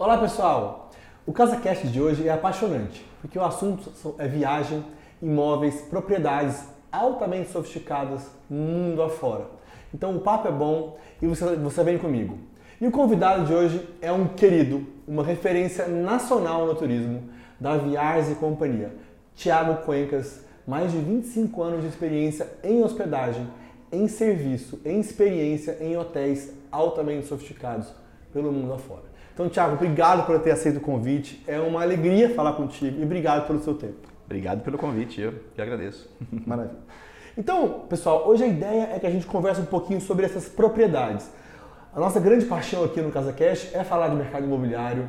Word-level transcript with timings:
Olá 0.00 0.16
pessoal! 0.16 0.88
O 1.26 1.32
CasaCast 1.34 1.86
de 1.88 2.00
hoje 2.00 2.26
é 2.26 2.32
apaixonante, 2.32 3.04
porque 3.20 3.38
o 3.38 3.44
assunto 3.44 3.92
é 4.16 4.26
viagem, 4.26 4.82
imóveis, 5.20 5.82
propriedades 5.82 6.64
altamente 6.90 7.50
sofisticadas 7.50 8.26
mundo 8.48 9.02
afora. 9.02 9.44
Então 9.92 10.16
o 10.16 10.20
papo 10.20 10.48
é 10.48 10.50
bom 10.50 10.96
e 11.20 11.26
você, 11.26 11.54
você 11.56 11.84
vem 11.84 11.98
comigo. 11.98 12.38
E 12.80 12.86
o 12.86 12.90
convidado 12.90 13.44
de 13.44 13.52
hoje 13.52 13.86
é 14.00 14.10
um 14.10 14.26
querido, 14.28 14.86
uma 15.06 15.22
referência 15.22 15.86
nacional 15.86 16.64
no 16.64 16.74
turismo, 16.74 17.28
da 17.60 17.76
Viagens 17.76 18.32
e 18.32 18.36
Companhia, 18.36 18.94
Tiago 19.34 19.84
Cuencas, 19.84 20.46
mais 20.66 20.92
de 20.92 20.98
25 20.98 21.62
anos 21.62 21.82
de 21.82 21.88
experiência 21.88 22.50
em 22.64 22.82
hospedagem, 22.82 23.46
em 23.92 24.08
serviço, 24.08 24.80
em 24.82 24.98
experiência 24.98 25.76
em 25.78 25.94
hotéis 25.98 26.54
altamente 26.72 27.26
sofisticados 27.26 27.92
pelo 28.32 28.50
mundo 28.50 28.72
afora. 28.72 29.09
Então, 29.40 29.48
Tiago, 29.48 29.72
obrigado 29.72 30.26
por 30.26 30.38
ter 30.40 30.50
aceito 30.50 30.76
o 30.76 30.80
convite. 30.82 31.42
É 31.46 31.58
uma 31.58 31.80
alegria 31.80 32.28
falar 32.28 32.52
contigo 32.52 33.00
e 33.00 33.02
obrigado 33.02 33.46
pelo 33.46 33.58
seu 33.62 33.72
tempo. 33.72 34.06
Obrigado 34.26 34.62
pelo 34.62 34.76
convite, 34.76 35.18
eu 35.18 35.32
que 35.54 35.62
agradeço. 35.62 36.10
Maravilha. 36.46 36.76
Então, 37.38 37.86
pessoal, 37.88 38.28
hoje 38.28 38.44
a 38.44 38.46
ideia 38.46 38.90
é 38.94 38.98
que 38.98 39.06
a 39.06 39.10
gente 39.10 39.24
converse 39.24 39.62
um 39.62 39.64
pouquinho 39.64 39.98
sobre 39.98 40.26
essas 40.26 40.46
propriedades. 40.46 41.26
A 41.94 41.98
nossa 41.98 42.20
grande 42.20 42.44
paixão 42.44 42.84
aqui 42.84 43.00
no 43.00 43.10
Casa 43.10 43.32
Cash 43.32 43.70
é 43.72 43.82
falar 43.82 44.08
de 44.08 44.16
mercado 44.16 44.44
imobiliário. 44.44 45.08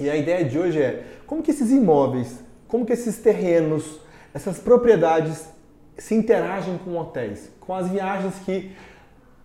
E 0.00 0.10
a 0.10 0.16
ideia 0.16 0.44
de 0.44 0.58
hoje 0.58 0.82
é 0.82 1.04
como 1.24 1.40
que 1.40 1.52
esses 1.52 1.70
imóveis, 1.70 2.42
como 2.66 2.84
que 2.84 2.92
esses 2.92 3.18
terrenos, 3.18 4.00
essas 4.34 4.58
propriedades 4.58 5.48
se 5.96 6.12
interagem 6.12 6.76
com 6.78 6.98
hotéis, 6.98 7.52
com 7.60 7.72
as 7.72 7.88
viagens 7.88 8.34
que 8.44 8.72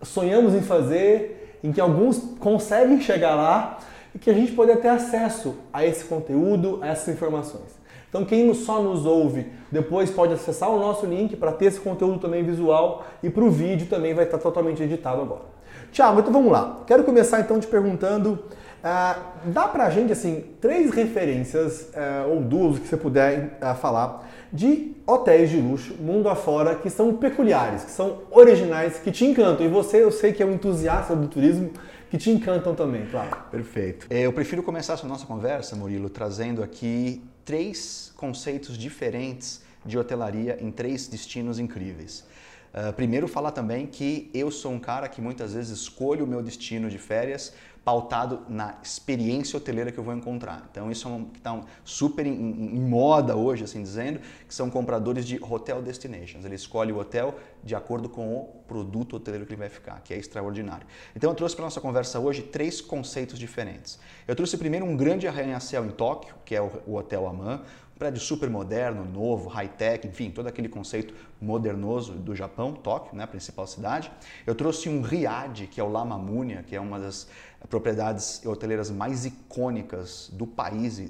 sonhamos 0.02 0.52
em 0.52 0.62
fazer, 0.62 1.43
em 1.64 1.72
que 1.72 1.80
alguns 1.80 2.18
conseguem 2.38 3.00
chegar 3.00 3.34
lá 3.34 3.78
e 4.14 4.18
que 4.18 4.30
a 4.30 4.34
gente 4.34 4.52
poder 4.52 4.76
ter 4.76 4.88
acesso 4.88 5.54
a 5.72 5.84
esse 5.84 6.04
conteúdo, 6.04 6.78
a 6.82 6.88
essas 6.88 7.08
informações. 7.08 7.82
Então 8.06 8.22
quem 8.22 8.52
só 8.52 8.82
nos 8.82 9.06
ouve 9.06 9.50
depois 9.72 10.10
pode 10.10 10.34
acessar 10.34 10.70
o 10.70 10.78
nosso 10.78 11.06
link 11.06 11.34
para 11.36 11.50
ter 11.52 11.64
esse 11.64 11.80
conteúdo 11.80 12.20
também 12.20 12.44
visual 12.44 13.06
e 13.22 13.30
para 13.30 13.42
o 13.42 13.50
vídeo 13.50 13.86
também 13.88 14.12
vai 14.12 14.26
estar 14.26 14.36
totalmente 14.36 14.82
editado 14.82 15.22
agora. 15.22 15.54
Tiago, 15.90 16.20
então 16.20 16.32
vamos 16.32 16.52
lá. 16.52 16.82
Quero 16.86 17.02
começar 17.02 17.40
então 17.40 17.58
te 17.58 17.66
perguntando, 17.66 18.38
uh, 18.84 19.50
dá 19.50 19.66
para 19.66 19.86
a 19.86 19.90
gente 19.90 20.12
assim 20.12 20.44
três 20.60 20.90
referências 20.92 21.90
uh, 21.94 22.30
ou 22.30 22.40
duas 22.40 22.78
que 22.78 22.86
você 22.86 22.96
puder 22.96 23.58
uh, 23.60 23.74
falar 23.74 24.30
de 24.52 24.92
hotéis 25.06 25.50
de 25.50 25.56
luxo 25.56 25.94
mundo 25.94 26.28
afora 26.28 26.76
que 26.76 26.88
são 26.88 27.16
peculiares, 27.16 27.84
que 27.84 27.90
são 27.90 28.22
originais, 28.30 28.98
que 28.98 29.10
te 29.10 29.24
encantam. 29.24 29.66
E 29.66 29.68
você, 29.68 30.02
eu 30.02 30.12
sei 30.12 30.32
que 30.32 30.42
é 30.42 30.46
um 30.46 30.52
entusiasta 30.52 31.16
do 31.16 31.26
turismo, 31.26 31.72
que 32.08 32.16
te 32.16 32.30
encantam 32.30 32.74
também, 32.74 33.06
claro. 33.06 33.36
Perfeito. 33.50 34.06
Eu 34.08 34.32
prefiro 34.32 34.62
começar 34.62 34.92
essa 34.92 35.08
nossa 35.08 35.26
conversa, 35.26 35.74
Murilo, 35.74 36.08
trazendo 36.08 36.62
aqui 36.62 37.20
três 37.44 38.12
conceitos 38.16 38.78
diferentes 38.78 39.60
de 39.84 39.98
hotelaria 39.98 40.56
em 40.60 40.70
três 40.70 41.08
destinos 41.08 41.58
incríveis. 41.58 42.24
Uh, 42.72 42.92
primeiro, 42.92 43.28
falar 43.28 43.52
também 43.52 43.86
que 43.86 44.30
eu 44.34 44.50
sou 44.50 44.72
um 44.72 44.80
cara 44.80 45.08
que 45.08 45.20
muitas 45.20 45.54
vezes 45.54 45.78
escolho 45.78 46.24
o 46.24 46.28
meu 46.28 46.42
destino 46.42 46.88
de 46.88 46.98
férias 46.98 47.52
pautado 47.84 48.46
na 48.48 48.76
experiência 48.82 49.56
hoteleira 49.58 49.92
que 49.92 49.98
eu 49.98 50.04
vou 50.04 50.14
encontrar. 50.14 50.66
Então 50.70 50.90
isso 50.90 51.06
é 51.06 51.10
um, 51.10 51.24
que 51.26 51.38
está 51.38 51.60
super 51.84 52.26
em, 52.26 52.32
em, 52.32 52.80
moda 52.80 53.36
hoje, 53.36 53.64
assim 53.64 53.82
dizendo, 53.82 54.20
que 54.48 54.54
são 54.54 54.70
compradores 54.70 55.26
de 55.26 55.38
hotel 55.42 55.82
destinations. 55.82 56.44
Ele 56.44 56.54
escolhe 56.54 56.92
o 56.92 56.98
hotel 56.98 57.34
de 57.62 57.74
acordo 57.74 58.08
com 58.08 58.34
o 58.34 58.44
produto 58.66 59.16
hoteleiro 59.16 59.44
que 59.44 59.52
ele 59.52 59.60
vai 59.60 59.68
ficar, 59.68 60.00
que 60.02 60.14
é 60.14 60.16
extraordinário. 60.16 60.86
Então 61.14 61.30
eu 61.30 61.34
trouxe 61.34 61.54
para 61.54 61.64
nossa 61.64 61.80
conversa 61.80 62.18
hoje 62.18 62.42
três 62.42 62.80
conceitos 62.80 63.38
diferentes. 63.38 63.98
Eu 64.26 64.34
trouxe 64.34 64.56
primeiro 64.56 64.86
um 64.86 64.96
grande 64.96 65.28
arranha-céu 65.28 65.84
em 65.84 65.90
Tóquio, 65.90 66.34
que 66.44 66.54
é 66.54 66.62
o, 66.62 66.70
o 66.86 66.96
Hotel 66.96 67.26
Aman, 67.26 67.60
prédio 68.04 68.20
super 68.20 68.50
moderno, 68.50 69.02
novo, 69.02 69.48
high-tech, 69.48 70.06
enfim, 70.06 70.30
todo 70.30 70.46
aquele 70.46 70.68
conceito 70.68 71.14
modernoso 71.40 72.12
do 72.12 72.36
Japão, 72.36 72.74
Tóquio, 72.74 73.16
né, 73.16 73.24
a 73.24 73.26
principal 73.26 73.66
cidade. 73.66 74.12
Eu 74.46 74.54
trouxe 74.54 74.90
um 74.90 75.00
riad, 75.00 75.66
que 75.68 75.80
é 75.80 75.82
o 75.82 75.88
Lama 75.88 76.18
Munia, 76.18 76.62
que 76.62 76.76
é 76.76 76.80
uma 76.80 77.00
das 77.00 77.26
propriedades 77.66 78.44
hoteleiras 78.44 78.90
mais 78.90 79.24
icônicas 79.24 80.28
do 80.34 80.46
país 80.46 81.00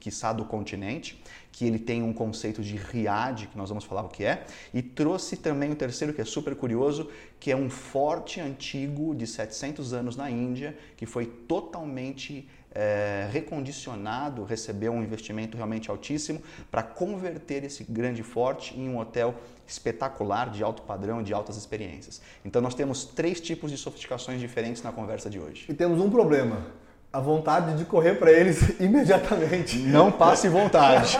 quiçá 0.00 0.32
do 0.32 0.44
continente, 0.44 1.22
que 1.52 1.64
ele 1.64 1.78
tem 1.78 2.02
um 2.02 2.12
conceito 2.12 2.62
de 2.62 2.76
riad, 2.76 3.46
que 3.46 3.56
nós 3.56 3.68
vamos 3.68 3.84
falar 3.84 4.02
o 4.02 4.08
que 4.08 4.24
é, 4.24 4.44
e 4.74 4.82
trouxe 4.82 5.36
também 5.36 5.70
o 5.70 5.76
terceiro, 5.76 6.12
que 6.12 6.20
é 6.20 6.24
super 6.24 6.56
curioso, 6.56 7.08
que 7.38 7.50
é 7.50 7.56
um 7.56 7.70
forte 7.70 8.40
antigo 8.40 9.14
de 9.14 9.26
700 9.26 9.92
anos 9.92 10.16
na 10.16 10.28
Índia, 10.28 10.76
que 10.96 11.06
foi 11.06 11.26
totalmente 11.26 12.48
é, 12.74 13.28
recondicionado, 13.32 14.44
recebeu 14.44 14.92
um 14.92 15.02
investimento 15.02 15.56
realmente 15.56 15.90
altíssimo 15.90 16.42
para 16.70 16.82
converter 16.82 17.64
esse 17.64 17.84
grande 17.84 18.22
forte 18.22 18.78
em 18.78 18.88
um 18.88 18.98
hotel 18.98 19.34
espetacular, 19.66 20.50
de 20.50 20.62
alto 20.62 20.82
padrão, 20.82 21.22
de 21.22 21.32
altas 21.34 21.56
experiências. 21.56 22.20
Então 22.44 22.62
nós 22.62 22.74
temos 22.74 23.04
três 23.04 23.40
tipos 23.40 23.70
de 23.70 23.76
sofisticações 23.76 24.40
diferentes 24.40 24.82
na 24.82 24.92
conversa 24.92 25.28
de 25.28 25.38
hoje. 25.38 25.66
E 25.68 25.74
temos 25.74 26.00
um 26.00 26.10
problema. 26.10 26.66
A 27.10 27.20
vontade 27.20 27.74
de 27.74 27.86
correr 27.86 28.16
para 28.16 28.30
eles 28.30 28.60
imediatamente. 28.80 29.78
Não 29.78 30.12
passe 30.12 30.46
vontade. 30.46 31.16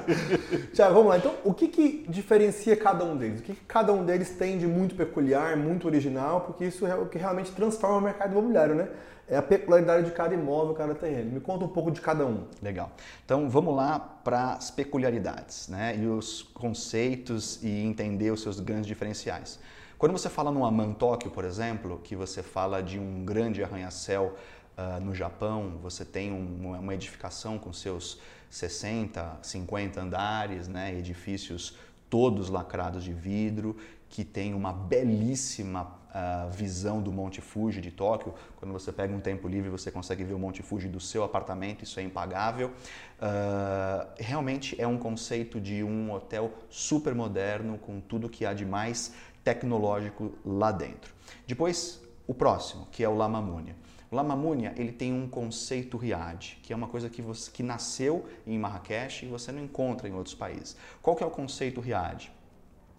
Tiago, 0.72 0.94
vamos 0.94 1.10
lá. 1.10 1.18
Então, 1.18 1.34
o 1.44 1.52
que, 1.52 1.68
que 1.68 2.06
diferencia 2.08 2.74
cada 2.74 3.04
um 3.04 3.14
deles? 3.14 3.40
O 3.40 3.42
que, 3.42 3.52
que 3.54 3.64
cada 3.66 3.92
um 3.92 4.06
deles 4.06 4.30
tem 4.30 4.56
de 4.56 4.66
muito 4.66 4.94
peculiar, 4.94 5.54
muito 5.54 5.86
original? 5.86 6.40
Porque 6.42 6.64
isso 6.64 6.86
é 6.86 6.94
o 6.94 7.06
que 7.06 7.18
realmente 7.18 7.52
transforma 7.52 7.98
o 7.98 8.00
mercado 8.00 8.32
imobiliário, 8.32 8.74
né? 8.74 8.88
É 9.28 9.36
a 9.36 9.42
peculiaridade 9.42 10.06
de 10.06 10.12
cada 10.12 10.34
imóvel, 10.34 10.74
cada 10.74 10.94
terreno. 10.94 11.32
Me 11.32 11.40
conta 11.40 11.64
um 11.64 11.68
pouco 11.68 11.90
de 11.90 12.00
cada 12.00 12.26
um. 12.26 12.46
Legal. 12.62 12.90
Então 13.24 13.48
vamos 13.48 13.76
lá 13.76 13.98
para 13.98 14.54
as 14.54 14.70
peculiaridades 14.70 15.68
né? 15.68 15.96
e 15.96 16.06
os 16.06 16.42
conceitos 16.42 17.62
e 17.62 17.68
entender 17.82 18.30
os 18.30 18.42
seus 18.42 18.58
grandes 18.58 18.86
diferenciais. 18.86 19.58
Quando 19.98 20.12
você 20.12 20.30
fala 20.30 20.50
no 20.50 20.64
Aman 20.64 20.92
Tóquio, 20.92 21.30
por 21.30 21.44
exemplo, 21.44 22.00
que 22.02 22.16
você 22.16 22.42
fala 22.42 22.82
de 22.82 22.98
um 22.98 23.24
grande 23.24 23.62
arranha-céu 23.62 24.34
uh, 24.78 25.00
no 25.00 25.14
Japão, 25.14 25.78
você 25.82 26.04
tem 26.04 26.32
um, 26.32 26.78
uma 26.78 26.94
edificação 26.94 27.58
com 27.58 27.72
seus 27.72 28.20
60, 28.48 29.40
50 29.42 30.00
andares, 30.00 30.68
né? 30.68 30.96
edifícios 30.96 31.76
todos 32.08 32.48
lacrados 32.48 33.04
de 33.04 33.12
vidro, 33.12 33.76
que 34.08 34.24
tem 34.24 34.54
uma 34.54 34.72
belíssima 34.72 35.97
a 36.12 36.46
visão 36.46 37.00
do 37.00 37.12
Monte 37.12 37.40
Fuji 37.40 37.80
de 37.80 37.90
Tóquio. 37.90 38.34
Quando 38.56 38.72
você 38.72 38.92
pega 38.92 39.14
um 39.14 39.20
tempo 39.20 39.48
livre, 39.48 39.70
você 39.70 39.90
consegue 39.90 40.24
ver 40.24 40.34
o 40.34 40.38
Monte 40.38 40.62
Fuji 40.62 40.88
do 40.88 41.00
seu 41.00 41.24
apartamento, 41.24 41.84
isso 41.84 42.00
é 42.00 42.02
impagável. 42.02 42.68
Uh, 42.68 44.08
realmente 44.18 44.80
é 44.80 44.86
um 44.86 44.98
conceito 44.98 45.60
de 45.60 45.82
um 45.82 46.12
hotel 46.12 46.52
super 46.70 47.14
moderno, 47.14 47.78
com 47.78 48.00
tudo 48.00 48.28
que 48.28 48.46
há 48.46 48.52
de 48.52 48.64
mais 48.64 49.12
tecnológico 49.44 50.32
lá 50.44 50.72
dentro. 50.72 51.12
Depois, 51.46 52.02
o 52.26 52.34
próximo, 52.34 52.86
que 52.90 53.02
é 53.02 53.08
o 53.08 53.14
Lamamunia. 53.14 53.74
O 54.10 54.16
Lamamunia 54.16 54.72
ele 54.76 54.92
tem 54.92 55.12
um 55.12 55.28
conceito 55.28 55.98
riad, 55.98 56.58
que 56.62 56.72
é 56.72 56.76
uma 56.76 56.88
coisa 56.88 57.10
que, 57.10 57.20
você, 57.20 57.50
que 57.50 57.62
nasceu 57.62 58.26
em 58.46 58.58
Marrakech 58.58 59.26
e 59.26 59.28
você 59.28 59.52
não 59.52 59.62
encontra 59.62 60.08
em 60.08 60.12
outros 60.14 60.34
países. 60.34 60.76
Qual 61.02 61.14
que 61.14 61.22
é 61.22 61.26
o 61.26 61.30
conceito 61.30 61.80
riad? 61.80 62.30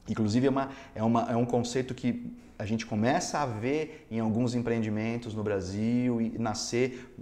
Inclusive 0.10 0.48
é, 0.48 0.50
uma, 0.50 0.70
é, 0.96 1.04
uma, 1.04 1.32
é 1.32 1.36
um 1.36 1.46
conceito 1.46 1.94
que 1.94 2.36
a 2.60 2.66
gente 2.66 2.86
começa 2.86 3.40
a 3.40 3.46
ver 3.46 4.06
em 4.12 4.20
alguns 4.20 4.54
empreendimentos 4.54 5.34
no 5.34 5.42
Brasil 5.42 6.20
e 6.20 6.38
nascer 6.38 7.16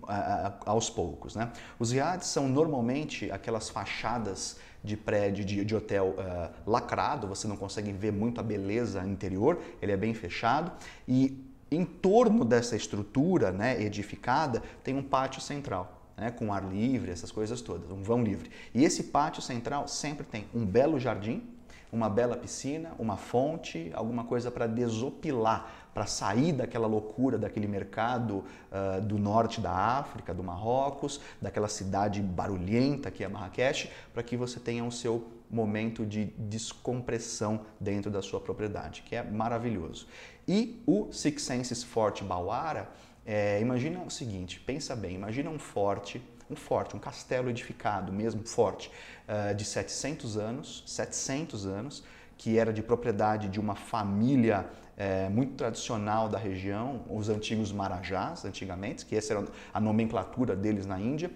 aos 0.66 0.90
poucos. 0.90 1.36
Né? 1.36 1.52
Os 1.78 1.92
riads 1.92 2.28
são 2.28 2.50
normalmente 2.50 3.32
aquelas 3.32 3.70
fachadas 3.70 4.58
de 4.84 4.98
prédio, 4.98 5.46
de, 5.46 5.64
de 5.64 5.76
hotel 5.76 6.16
uh, 6.18 6.70
lacrado, 6.70 7.28
você 7.28 7.48
não 7.48 7.56
consegue 7.56 7.92
ver 7.92 8.12
muito 8.12 8.40
a 8.40 8.44
beleza 8.44 9.06
interior, 9.06 9.60
ele 9.82 9.92
é 9.92 9.98
bem 9.98 10.14
fechado 10.14 10.72
e 11.08 11.44
em 11.70 11.84
torno 11.84 12.46
dessa 12.46 12.76
estrutura 12.76 13.52
né, 13.52 13.82
edificada 13.82 14.64
tem 14.84 14.96
um 14.96 15.04
pátio 15.04 15.42
central. 15.42 15.94
Né, 16.16 16.32
com 16.32 16.52
ar 16.52 16.68
livre, 16.68 17.12
essas 17.12 17.32
coisas 17.32 17.62
todas, 17.62 17.92
um 17.92 18.02
vão 18.02 18.24
livre. 18.24 18.50
E 18.74 18.84
esse 18.84 19.04
pátio 19.04 19.40
central 19.40 19.88
sempre 19.88 20.26
tem 20.26 20.48
um 20.52 20.66
belo 20.66 21.00
jardim, 21.00 21.44
uma 21.92 22.10
bela 22.10 22.36
piscina, 22.36 22.92
uma 23.00 23.18
fonte, 23.18 23.92
alguma 23.94 24.24
coisa 24.24 24.52
para 24.52 24.68
desopilar, 24.68 25.90
para 25.94 26.06
sair 26.06 26.52
daquela 26.52 26.88
loucura, 26.88 27.38
daquele 27.38 27.68
mercado 27.68 28.44
uh, 28.72 29.02
do 29.02 29.18
norte 29.18 29.60
da 29.60 29.72
África, 29.72 30.34
do 30.34 30.44
Marrocos, 30.44 31.20
daquela 31.42 31.68
cidade 31.68 32.22
barulhenta 32.22 33.10
que 33.10 33.24
é 33.24 33.28
Marrakech, 33.28 33.90
para 34.14 34.22
que 34.22 34.38
você 34.38 34.60
tenha 34.60 34.84
o 34.84 34.92
seu 34.92 35.28
momento 35.50 36.06
de 36.06 36.26
descompressão 36.38 37.62
dentro 37.80 38.12
da 38.12 38.22
sua 38.22 38.40
propriedade, 38.40 39.02
que 39.04 39.16
é 39.16 39.24
maravilhoso. 39.24 40.08
E 40.48 40.82
o 40.86 41.12
Six 41.12 41.42
Senses 41.42 41.84
Forte 41.84 42.24
Bauara, 42.24 42.90
é, 43.26 43.60
imagina 43.60 44.00
o 44.02 44.10
seguinte, 44.10 44.60
pensa 44.60 44.96
bem, 44.96 45.16
imagina 45.16 45.50
um 45.50 45.60
forte 45.60 46.22
um 46.50 46.56
forte, 46.56 46.96
um 46.96 47.00
castelo 47.00 47.50
edificado, 47.50 48.12
mesmo 48.12 48.44
forte, 48.46 48.92
uh, 49.28 49.54
de 49.56 49.66
700 49.66 50.38
anos, 50.38 50.84
700 50.86 51.66
anos, 51.66 52.04
que 52.38 52.58
era 52.58 52.72
de 52.72 52.84
propriedade 52.84 53.50
de 53.50 53.60
uma 53.60 53.76
família 53.76 54.70
é, 54.98 55.30
muito 55.30 55.54
tradicional 55.54 56.28
da 56.28 56.40
região, 56.40 57.04
os 57.10 57.30
antigos 57.30 57.72
Marajás, 57.72 58.44
antigamente, 58.46 59.06
que 59.06 59.16
essa 59.16 59.34
era 59.34 59.46
a 59.74 59.80
nomenclatura 59.80 60.56
deles 60.56 60.86
na 60.86 61.00
Índia, 61.00 61.30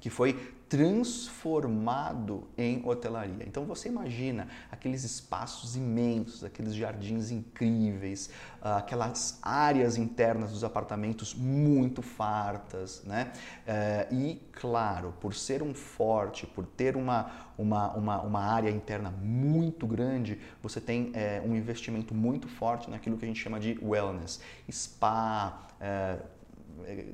que 0.00 0.08
foi 0.08 0.55
transformado 0.68 2.48
em 2.58 2.82
hotelaria. 2.84 3.44
Então 3.46 3.64
você 3.64 3.88
imagina 3.88 4.48
aqueles 4.70 5.04
espaços 5.04 5.76
imensos, 5.76 6.42
aqueles 6.42 6.74
jardins 6.74 7.30
incríveis, 7.30 8.30
ah, 8.60 8.78
aquelas 8.78 9.38
áreas 9.42 9.96
internas 9.96 10.50
dos 10.50 10.64
apartamentos 10.64 11.34
muito 11.34 12.02
fartas, 12.02 13.04
né? 13.04 13.32
Eh, 13.66 14.08
e 14.10 14.42
claro, 14.52 15.14
por 15.20 15.34
ser 15.34 15.62
um 15.62 15.72
forte, 15.72 16.46
por 16.46 16.66
ter 16.66 16.96
uma, 16.96 17.30
uma, 17.56 17.92
uma, 17.94 18.20
uma 18.22 18.40
área 18.40 18.70
interna 18.70 19.10
muito 19.10 19.86
grande, 19.86 20.40
você 20.62 20.80
tem 20.80 21.12
é, 21.14 21.42
um 21.44 21.54
investimento 21.54 22.14
muito 22.14 22.48
forte 22.48 22.90
naquilo 22.90 23.16
que 23.16 23.24
a 23.24 23.28
gente 23.28 23.40
chama 23.40 23.60
de 23.60 23.78
wellness, 23.82 24.40
spa, 24.70 25.68
é, 25.80 26.18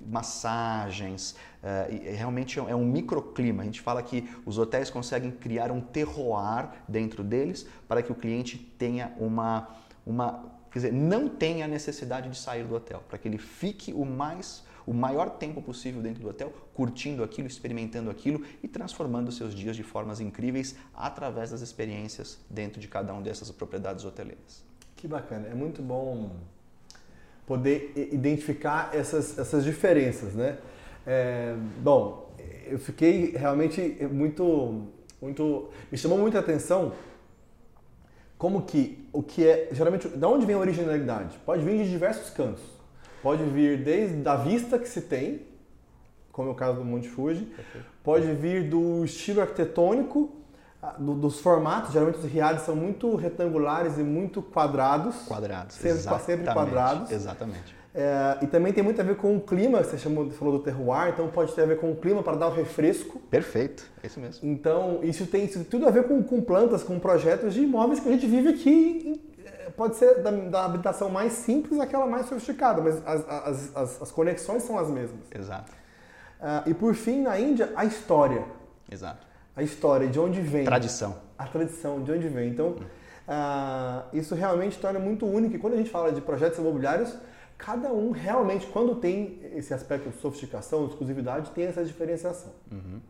massagens, 0.07 1.37
uh, 1.63 2.17
realmente 2.17 2.59
é 2.59 2.75
um 2.75 2.85
microclima. 2.85 3.63
A 3.63 3.65
gente 3.65 3.81
fala 3.81 4.03
que 4.03 4.29
os 4.45 4.59
hotéis 4.59 4.91
conseguem 4.91 5.31
criar 5.31 5.71
um 5.71 5.81
terroir 5.81 6.71
dentro 6.89 7.23
deles 7.23 7.67
para 7.89 8.03
que 8.03 8.13
o 8.13 8.15
cliente 8.15 8.59
tenha 8.79 9.13
uma, 9.19 9.69
uma 10.07 10.45
quer 10.71 10.79
dizer, 10.79 10.93
não 10.93 11.29
tenha 11.29 11.67
necessidade 11.67 12.29
de 12.29 12.37
sair 12.37 12.65
do 12.65 12.75
hotel, 12.75 13.03
para 13.09 13.19
que 13.19 13.29
ele 13.29 13.39
fique 13.39 13.93
o 13.93 14.05
mais 14.05 14.65
o 14.87 14.93
maior 14.93 15.31
tempo 15.31 15.63
possível 15.63 16.03
dentro 16.03 16.23
do 16.23 16.29
hotel, 16.29 16.53
curtindo 16.75 17.23
aquilo, 17.23 17.47
experimentando 17.47 18.11
aquilo 18.11 18.45
e 18.63 18.69
transformando 18.69 19.31
seus 19.31 19.55
dias 19.55 19.77
de 19.77 19.83
formas 19.83 20.21
incríveis 20.21 20.75
através 20.95 21.51
das 21.51 21.61
experiências 21.61 22.39
dentro 22.51 22.81
de 22.81 22.89
cada 22.89 23.13
uma 23.13 23.23
dessas 23.23 23.51
propriedades 23.51 24.05
hoteleiras. 24.05 24.65
Que 24.97 25.07
bacana, 25.07 25.49
é 25.49 25.55
muito 25.55 25.83
bom 25.83 26.31
poder 27.47 27.93
identificar 28.13 28.91
essas, 28.93 29.39
essas 29.39 29.65
diferenças, 29.65 30.35
né? 30.35 30.59
É, 31.07 31.55
bom, 31.79 32.33
eu 32.67 32.79
fiquei 32.79 33.33
realmente 33.37 33.99
muito, 34.11 34.87
muito, 35.21 35.71
me 35.91 35.99
chamou 35.99 36.19
muita 36.19 36.39
atenção 36.39 36.93
como 38.43 38.63
que 38.63 39.09
o 39.13 39.23
que 39.23 39.47
é 39.47 39.69
geralmente, 39.71 40.09
da 40.09 40.29
onde 40.29 40.45
vem 40.45 40.57
a 40.57 40.59
originalidade? 40.59 41.39
Pode 41.47 41.65
vir 41.65 41.85
de 41.85 41.89
diversos 41.89 42.29
cantos. 42.31 42.65
Pode 43.23 43.45
vir 43.45 43.85
desde 43.85 44.29
a 44.29 44.35
vista 44.35 44.81
que 44.81 44.89
se 44.89 45.03
tem, 45.03 45.43
como 46.33 46.49
é 46.49 46.53
o 46.53 46.55
caso 46.57 46.79
do 46.79 46.85
Monte 46.85 47.09
Fuji, 47.09 47.47
pode 48.03 48.27
vir 48.35 48.69
do 48.69 49.05
estilo 49.05 49.43
arquitetônico 49.43 50.42
do, 50.99 51.15
dos 51.15 51.41
formatos, 51.41 51.93
geralmente 51.93 52.19
os 52.19 52.25
riados 52.25 52.63
são 52.63 52.75
muito 52.75 53.15
retangulares 53.15 53.99
e 53.99 54.03
muito 54.03 54.43
quadrados. 54.43 55.15
Quadrados, 55.27 55.77
sempre, 55.77 55.91
exatamente. 55.91 56.25
Sempre 56.25 56.53
quadrados. 56.53 57.11
Exatamente. 57.11 57.83
É, 57.95 58.39
e 58.41 58.47
também 58.47 58.73
tem 58.73 58.83
muito 58.83 59.01
a 59.01 59.05
ver 59.05 59.17
com 59.17 59.37
o 59.37 59.41
clima, 59.41 59.83
você 59.83 59.99
chamou, 59.99 60.31
falou 60.31 60.59
do 60.59 60.65
terroir, 60.65 61.13
então 61.13 61.29
pode 61.29 61.53
ter 61.53 61.63
a 61.63 61.67
ver 61.67 61.79
com 61.79 61.93
o 61.93 61.97
clima 61.97 62.23
para 62.23 62.37
dar 62.37 62.49
o 62.49 62.51
refresco. 62.53 63.21
Perfeito, 63.31 63.85
é 64.03 64.07
isso 64.07 64.19
mesmo. 64.19 64.49
Então, 64.49 65.01
isso 65.03 65.27
tem 65.27 65.45
isso, 65.45 65.63
tudo 65.65 65.87
a 65.87 65.91
ver 65.91 66.09
com, 66.09 66.23
com, 66.23 66.41
plantas, 66.41 66.83
com 66.83 66.99
projetos 66.99 67.53
de 67.53 67.63
imóveis 67.63 68.01
que 68.01 68.09
a 68.09 68.13
gente 68.13 68.27
vive 68.27 68.49
aqui. 68.49 69.23
É, 69.45 69.71
pode 69.71 69.97
ser 69.97 70.23
da, 70.23 70.31
da 70.31 70.65
habitação 70.65 71.11
mais 71.11 71.35
simples 71.35 71.79
àquela 71.79 72.07
mais 72.07 72.27
sofisticada, 72.27 72.81
mas 72.81 72.97
as, 73.07 73.29
as, 73.29 73.77
as, 73.77 74.03
as 74.03 74.11
conexões 74.11 74.63
são 74.63 74.79
as 74.79 74.89
mesmas. 74.89 75.21
Exato. 75.31 75.71
Uh, 76.41 76.71
e 76.71 76.75
por 76.75 76.95
fim, 76.95 77.23
na 77.23 77.39
Índia, 77.39 77.73
a 77.77 77.85
história. 77.85 78.43
Exato 78.91 79.32
a 79.55 79.63
história, 79.63 80.09
de 80.09 80.19
onde 80.19 80.41
vem. 80.41 80.65
Tradição. 80.65 81.17
A 81.39 81.47
tradição, 81.47 82.03
de 82.03 82.13
onde 82.13 82.29
vem. 82.29 82.51
Então, 82.51 82.77
uh, 83.29 84.05
isso 84.13 84.35
realmente 84.35 84.79
torna 84.79 84.99
muito 84.99 85.27
único. 85.27 85.57
E 85.57 85.59
quando 85.59 85.75
a 85.75 85.77
gente 85.77 85.91
fala 85.91 86.13
de 86.13 86.21
projetos 86.21 86.59
imobiliários, 86.59 87.15
cada 87.59 87.93
um 87.93 88.11
realmente, 88.11 88.67
quando 88.67 88.97
tem 88.97 89.41
esse 89.55 89.73
aspecto 89.75 90.11
de 90.11 90.17
sofisticação, 90.17 90.85
de 90.85 90.93
exclusividade, 90.93 91.51
tem 91.51 91.67
essa 91.67 91.85
diferenciação. 91.85 92.53
Uhum. 92.71 93.01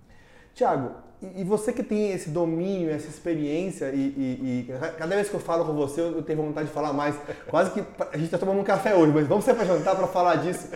Tiago, 0.54 0.90
e 1.34 1.44
você 1.44 1.72
que 1.72 1.82
tem 1.82 2.12
esse 2.12 2.28
domínio, 2.28 2.90
essa 2.90 3.08
experiência, 3.08 3.90
e, 3.90 3.98
e, 3.98 4.66
e, 4.68 4.98
cada 4.98 5.14
vez 5.14 5.28
que 5.28 5.34
eu 5.34 5.40
falo 5.40 5.64
com 5.64 5.72
você, 5.72 6.00
eu 6.00 6.22
tenho 6.22 6.42
vontade 6.42 6.68
de 6.68 6.74
falar 6.74 6.92
mais. 6.92 7.16
Quase 7.48 7.70
que 7.70 7.80
a 7.80 8.16
gente 8.16 8.26
está 8.26 8.36
tomando 8.36 8.60
um 8.60 8.64
café 8.64 8.94
hoje, 8.94 9.12
mas 9.12 9.26
vamos 9.26 9.44
ser 9.44 9.54
para 9.54 9.64
jantar 9.64 9.96
para 9.96 10.06
falar 10.08 10.36
disso. 10.36 10.68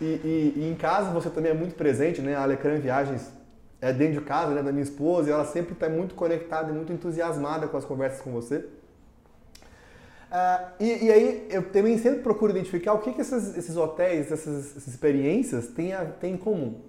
E, 0.00 0.54
e, 0.56 0.68
em 0.70 0.74
casa 0.74 1.10
você 1.10 1.30
também 1.30 1.52
é 1.52 1.54
muito 1.54 1.74
presente, 1.74 2.20
né? 2.20 2.34
A 2.34 2.42
Alecran 2.42 2.78
Viagens 2.80 3.41
é, 3.82 3.92
dentro 3.92 4.20
de 4.20 4.26
casa, 4.26 4.54
né, 4.54 4.62
da 4.62 4.70
minha 4.70 4.84
esposa, 4.84 5.28
e 5.28 5.32
ela 5.32 5.44
sempre 5.44 5.72
está 5.72 5.88
muito 5.88 6.14
conectada 6.14 6.70
e 6.70 6.72
muito 6.72 6.92
entusiasmada 6.92 7.66
com 7.66 7.76
as 7.76 7.84
conversas 7.84 8.22
com 8.22 8.30
você. 8.30 8.58
Uh, 10.30 10.72
e, 10.80 11.04
e, 11.04 11.12
aí 11.12 11.46
eu 11.50 11.70
também 11.70 11.98
sempre 11.98 12.20
procuro 12.22 12.52
identificar 12.52 12.94
o 12.94 13.00
que, 13.00 13.12
que 13.12 13.20
esses, 13.20 13.54
esses 13.54 13.76
hotéis, 13.76 14.32
essas, 14.32 14.76
essas 14.76 14.86
experiências 14.86 15.66
têm, 15.66 15.92
a, 15.92 16.06
têm 16.06 16.34
em 16.34 16.38
comum. 16.38 16.80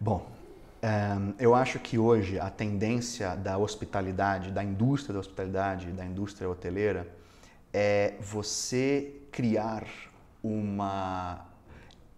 Bom, 0.00 0.30
um, 0.80 1.34
eu 1.38 1.54
acho 1.54 1.80
que 1.80 1.98
hoje 1.98 2.38
a 2.38 2.48
tendência 2.48 3.34
da 3.34 3.58
hospitalidade, 3.58 4.52
da 4.52 4.62
indústria 4.62 5.12
da 5.12 5.18
hospitalidade, 5.20 5.88
da 5.88 6.06
indústria 6.06 6.48
hoteleira, 6.48 7.06
é 7.74 8.14
você 8.20 9.12
criar 9.32 9.84
uma, 10.42 11.44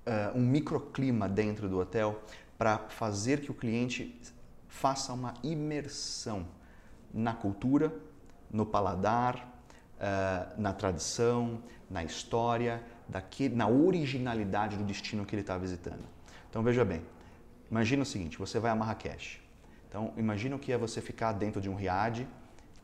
uh, 0.06 0.38
um 0.38 0.42
microclima 0.42 1.28
dentro 1.28 1.68
do 1.68 1.78
hotel 1.80 2.20
para 2.60 2.76
fazer 2.90 3.40
que 3.40 3.50
o 3.50 3.54
cliente 3.54 4.20
faça 4.68 5.14
uma 5.14 5.32
imersão 5.42 6.46
na 7.10 7.32
cultura, 7.32 7.90
no 8.50 8.66
paladar, 8.66 9.50
uh, 9.96 10.60
na 10.60 10.70
tradição, 10.74 11.62
na 11.88 12.04
história, 12.04 12.84
na 13.54 13.66
originalidade 13.66 14.76
do 14.76 14.84
destino 14.84 15.24
que 15.24 15.34
ele 15.34 15.40
está 15.40 15.56
visitando. 15.56 16.04
Então 16.50 16.62
veja 16.62 16.84
bem, 16.84 17.00
imagina 17.70 18.02
o 18.02 18.06
seguinte: 18.06 18.36
você 18.36 18.58
vai 18.58 18.70
a 18.70 18.76
Marrakech. 18.76 19.40
Então 19.88 20.12
imagina 20.18 20.54
o 20.54 20.58
que 20.58 20.70
é 20.70 20.76
você 20.76 21.00
ficar 21.00 21.32
dentro 21.32 21.62
de 21.62 21.70
um 21.70 21.74
riad, 21.74 22.28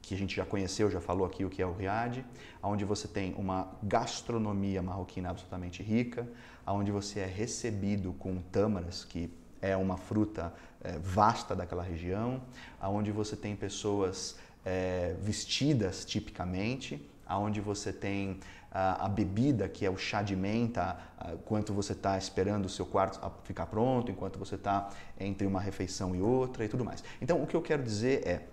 que 0.01 0.15
a 0.15 0.17
gente 0.17 0.35
já 0.35 0.47
conheceu, 0.47 0.91
já 0.91 1.03
falou 1.03 1.27
aqui 1.27 1.45
o 1.45 1.51
que 1.51 1.61
é 1.61 1.67
o 1.67 1.75
riad, 1.75 2.25
onde 2.63 2.87
você 2.87 3.07
tem 3.07 3.35
uma 3.35 3.69
gastronomia 3.83 4.83
marroquina 4.83 5.29
absolutamente 5.29 5.83
rica, 5.83 6.27
onde 6.67 6.91
você 6.91 7.21
é 7.21 7.27
recebido 7.27 8.15
com 8.15 8.41
tâmaras 8.41 9.05
que 9.05 9.31
é 9.61 9.77
uma 9.77 9.97
fruta 9.97 10.53
é, 10.83 10.99
vasta 10.99 11.55
daquela 11.55 11.83
região, 11.83 12.43
aonde 12.81 13.11
você 13.11 13.37
tem 13.37 13.57
pessoas 13.57 14.37
é, 14.65 15.15
vestidas 15.21 16.05
tipicamente, 16.05 17.09
aonde 17.27 17.61
você 17.61 17.93
tem 17.93 18.39
a, 18.71 19.07
a, 19.07 19.09
bebida 19.09 19.69
que 19.69 19.85
é 19.85 19.91
o 19.91 19.97
chá 19.97 20.23
de 20.23 20.37
menta, 20.37 20.97
enquanto 21.33 21.73
você 21.73 21.93
está 21.93 22.17
esperando 22.17 22.67
o 22.67 22.69
seu 22.69 22.87
quarto 22.87 23.21
ficar 23.43 23.67
pronto, 23.67 24.11
enquanto 24.11 24.39
você 24.39 24.55
está 24.55 24.91
entre 25.19 25.47
uma 25.47 25.61
refeição 25.61 26.15
e 26.15 26.21
outra 26.21 26.65
e 26.65 26.69
tudo 26.69 26.85
mais. 26.85 27.03
Então, 27.21 27.43
o 27.43 27.47
que 27.47 27.57
eu 27.57 27.63
quero 27.63 27.83
dizer 27.83 28.27
é, 28.27 28.47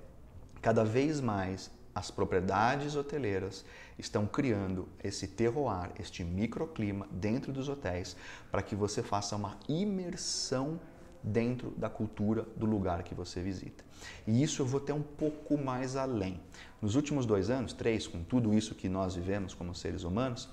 cada 0.62 0.84
vez 0.84 1.20
mais 1.20 1.70
as 1.94 2.10
propriedades 2.10 2.96
hoteleiras 2.96 3.64
estão 3.98 4.26
criando 4.26 4.90
esse 5.04 5.28
terroir, 5.28 5.92
este 6.00 6.24
microclima 6.24 7.08
dentro 7.12 7.52
dos 7.52 7.70
hotéis 7.70 8.16
para 8.52 8.64
que 8.64 8.76
você 8.76 9.04
faça 9.04 9.36
uma 9.36 9.58
imersão 9.68 10.80
dentro 11.24 11.72
da 11.72 11.90
cultura 11.90 12.46
do 12.58 12.66
lugar 12.66 13.02
que 13.04 13.16
você 13.16 13.42
visita. 13.42 13.84
E 14.28 14.44
isso 14.44 14.62
eu 14.62 14.66
vou 14.66 14.80
ter 14.80 14.92
um 14.92 15.02
pouco 15.02 15.58
mais 15.58 15.96
além. 15.96 16.40
Nos 16.82 16.96
últimos 16.96 17.26
dois 17.26 17.50
anos, 17.50 17.72
três, 17.72 18.06
com 18.06 18.24
tudo 18.24 18.54
isso 18.54 18.76
que 18.76 18.90
nós 18.90 19.16
vivemos 19.16 19.54
como 19.54 19.74
seres 19.74 20.04
humanos, 20.04 20.50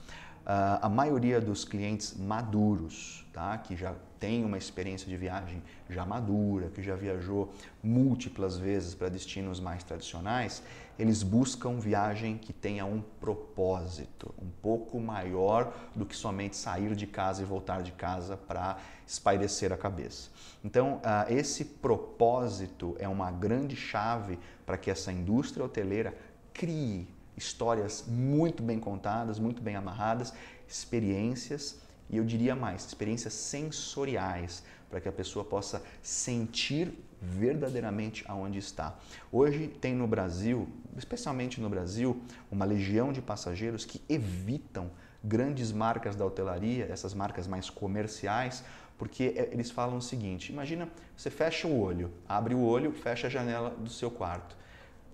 ah, 0.46 0.78
a 0.82 0.88
maioria 0.88 1.40
dos 1.40 1.64
clientes 1.64 2.16
maduros, 2.16 3.26
tá? 3.32 3.58
que 3.58 3.76
já 3.76 3.94
tem 4.18 4.44
uma 4.44 4.58
experiência 4.58 5.08
de 5.08 5.16
viagem 5.16 5.62
já 5.88 6.04
madura, 6.04 6.68
que 6.68 6.82
já 6.82 6.94
viajou 6.94 7.52
múltiplas 7.82 8.56
vezes 8.56 8.94
para 8.94 9.08
destinos 9.08 9.60
mais 9.60 9.82
tradicionais, 9.82 10.62
eles 11.00 11.22
buscam 11.22 11.78
viagem 11.78 12.36
que 12.36 12.52
tenha 12.52 12.84
um 12.84 13.00
propósito 13.20 14.34
um 14.40 14.50
pouco 14.62 15.00
maior 15.00 15.72
do 15.96 16.04
que 16.04 16.14
somente 16.14 16.56
sair 16.56 16.94
de 16.94 17.06
casa 17.06 17.40
e 17.40 17.44
voltar 17.44 17.82
de 17.82 17.92
casa 17.92 18.36
para 18.36 18.76
espairecer 19.06 19.72
a 19.72 19.76
cabeça. 19.76 20.28
Então, 20.62 21.00
ah, 21.02 21.24
esse 21.30 21.64
propósito 21.64 22.94
é 22.98 23.08
uma 23.08 23.30
grande 23.30 23.74
chave 23.74 24.38
para 24.66 24.76
que 24.76 24.90
essa 24.90 25.10
indústria 25.10 25.64
hoteleira 25.64 26.14
crie 26.52 27.08
histórias 27.36 28.04
muito 28.06 28.62
bem 28.62 28.78
contadas, 28.78 29.38
muito 29.38 29.62
bem 29.62 29.76
amarradas, 29.76 30.34
experiências 30.68 31.78
e 32.10 32.16
eu 32.16 32.24
diria 32.24 32.56
mais, 32.56 32.84
experiências 32.84 33.32
sensoriais, 33.32 34.64
para 34.90 35.00
que 35.00 35.08
a 35.08 35.12
pessoa 35.12 35.44
possa 35.44 35.80
sentir 36.02 36.92
verdadeiramente 37.20 38.24
aonde 38.26 38.58
está. 38.58 38.96
Hoje 39.30 39.68
tem 39.68 39.94
no 39.94 40.06
Brasil, 40.06 40.68
especialmente 40.96 41.60
no 41.60 41.68
Brasil, 41.68 42.20
uma 42.50 42.64
legião 42.64 43.12
de 43.12 43.20
passageiros 43.20 43.84
que 43.84 44.00
evitam 44.08 44.90
grandes 45.22 45.70
marcas 45.70 46.16
da 46.16 46.24
hotelaria, 46.24 46.86
essas 46.90 47.12
marcas 47.12 47.46
mais 47.46 47.68
comerciais, 47.68 48.64
porque 48.96 49.34
é, 49.36 49.50
eles 49.52 49.70
falam 49.70 49.98
o 49.98 50.02
seguinte: 50.02 50.50
imagina, 50.50 50.88
você 51.16 51.30
fecha 51.30 51.68
o 51.68 51.78
olho, 51.78 52.10
abre 52.28 52.54
o 52.54 52.62
olho, 52.62 52.92
fecha 52.92 53.26
a 53.26 53.30
janela 53.30 53.70
do 53.70 53.90
seu 53.90 54.10
quarto. 54.10 54.56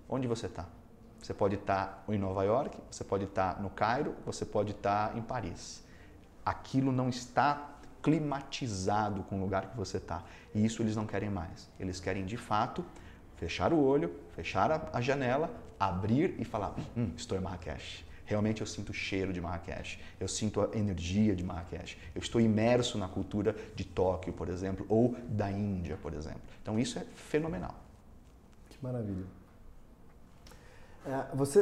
Onde 0.09 0.27
você 0.27 0.45
está? 0.45 0.65
Você 1.21 1.33
pode 1.33 1.55
estar 1.55 2.05
em 2.07 2.17
Nova 2.17 2.43
York, 2.43 2.77
você 2.89 3.03
pode 3.03 3.25
estar 3.25 3.61
no 3.61 3.69
Cairo, 3.69 4.15
você 4.25 4.45
pode 4.45 4.71
estar 4.71 5.17
em 5.17 5.21
Paris. 5.21 5.83
Aquilo 6.45 6.91
não 6.91 7.09
está 7.09 7.76
climatizado 8.07 9.21
com 9.23 9.37
o 9.37 9.41
lugar 9.41 9.69
que 9.69 9.75
você 9.75 9.97
está. 9.97 10.23
E 10.55 10.65
isso 10.65 10.81
eles 10.81 10.95
não 10.95 11.05
querem 11.05 11.29
mais. 11.29 11.69
Eles 11.77 11.99
querem 11.99 12.25
de 12.25 12.37
fato 12.37 12.85
fechar 13.35 13.73
o 13.73 13.83
olho, 13.83 14.15
fechar 14.33 14.89
a, 14.93 15.01
janela, 15.01 15.53
abrir 15.77 16.33
e 16.39 16.45
falar: 16.45 16.73
hum, 16.95 17.11
estou 17.17 17.37
em 17.37 17.41
Marrakech. 17.41 18.07
Realmente 18.25 18.61
eu 18.61 18.67
sinto 18.67 18.91
o 18.91 18.93
cheiro 18.93 19.33
de 19.33 19.41
Marrakech, 19.41 19.99
eu 20.19 20.27
sinto 20.27 20.61
a 20.61 20.77
energia 20.77 21.35
de 21.35 21.43
Marrakech, 21.43 21.97
eu 22.15 22.21
estou 22.21 22.39
imerso 22.39 22.97
na 22.97 23.09
cultura 23.09 23.53
de 23.75 23.83
Tóquio, 23.83 24.31
por 24.31 24.47
exemplo, 24.47 24.85
ou 24.87 25.15
da 25.27 25.51
Índia, 25.51 25.97
por 26.01 26.13
exemplo. 26.13 26.41
Então 26.61 26.79
isso 26.79 26.97
é 26.97 27.05
fenomenal. 27.15 27.75
Que 28.69 28.77
maravilha. 28.81 29.25
É, 31.05 31.35
você 31.35 31.59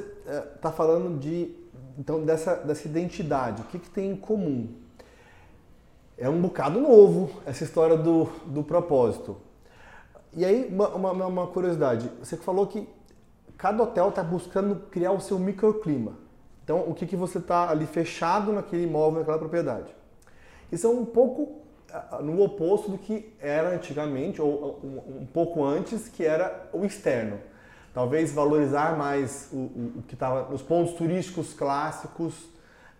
está 0.55 0.69
é, 0.69 0.71
falando 0.71 1.19
de 1.19 1.55
então 1.97 2.23
dessa, 2.23 2.55
dessa 2.55 2.87
identidade, 2.87 3.63
o 3.63 3.65
que, 3.65 3.79
que 3.79 3.89
tem 3.89 4.11
em 4.11 4.15
comum? 4.15 4.84
É 6.17 6.29
um 6.29 6.41
bocado 6.41 6.79
novo 6.79 7.41
essa 7.45 7.63
história 7.63 7.97
do, 7.97 8.25
do 8.45 8.63
propósito. 8.63 9.37
E 10.33 10.45
aí, 10.45 10.67
uma, 10.71 10.89
uma, 10.89 11.25
uma 11.27 11.47
curiosidade, 11.47 12.09
você 12.19 12.37
falou 12.37 12.67
que 12.67 12.87
cada 13.57 13.83
hotel 13.83 14.09
está 14.09 14.23
buscando 14.23 14.75
criar 14.89 15.11
o 15.11 15.19
seu 15.19 15.39
microclima. 15.39 16.13
Então, 16.63 16.79
o 16.87 16.93
que, 16.93 17.05
que 17.05 17.15
você 17.15 17.37
está 17.37 17.69
ali 17.69 17.85
fechado 17.85 18.51
naquele 18.51 18.83
imóvel, 18.83 19.19
naquela 19.19 19.37
propriedade. 19.37 19.95
Isso 20.71 20.87
é 20.87 20.89
um 20.89 21.05
pouco 21.05 21.65
no 22.21 22.41
oposto 22.41 22.91
do 22.91 22.97
que 22.97 23.33
era 23.39 23.69
antigamente, 23.69 24.41
ou 24.41 24.79
um, 24.83 25.25
pouco 25.25 25.63
antes, 25.63 26.09
que 26.09 26.25
era 26.25 26.69
o 26.73 26.83
externo. 26.85 27.39
Talvez 27.93 28.33
valorizar 28.33 28.97
mais 28.97 29.49
o, 29.53 29.99
o 29.99 30.03
que 30.07 30.15
estava 30.15 30.49
nos 30.49 30.61
pontos 30.61 30.93
turísticos 30.95 31.53
clássicos, 31.53 32.33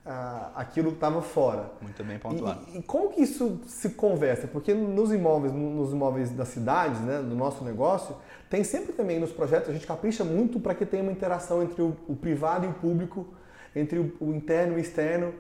uh, 0.06 0.52
aquilo 0.56 0.90
que 0.90 0.98
estava 0.98 1.22
fora. 1.22 1.72
Muito 1.82 2.04
bem 2.04 2.20
pontuado. 2.20 2.62
E, 2.74 2.78
e, 2.78 2.84
como 2.84 3.10
que 3.10 3.22
isso 3.22 3.60
se 3.66 3.90
conversa? 3.92 4.48
Porque 4.48 4.74
nos 4.74 5.12
imóveis, 5.12 5.54
nos 5.54 5.92
imóveis 5.92 6.32
das 6.32 6.50
cidades, 6.50 7.02
né, 7.02 7.20
do 7.22 7.36
nosso 7.36 7.64
negócio, 7.64 8.16
tem 8.50 8.64
sempre 8.64 8.94
também 8.94 9.20
nos 9.20 9.32
projetos, 9.32 9.70
a 9.70 9.74
gente 9.74 9.88
capricha 9.88 10.24
muito 10.24 10.60
para 10.60 10.76
que 10.76 10.86
tenha 10.86 11.04
uma 11.04 11.12
interação 11.12 11.64
entre 11.64 11.82
o, 11.82 11.98
o 12.08 12.16
privado 12.16 12.66
e 12.66 12.70
o 12.70 12.74
público, 12.74 13.28
entre 13.76 14.00
o, 14.00 14.14
o 14.22 14.34
interno 14.34 14.74
e 14.74 14.76
o 14.78 14.80
externo. 14.80 15.34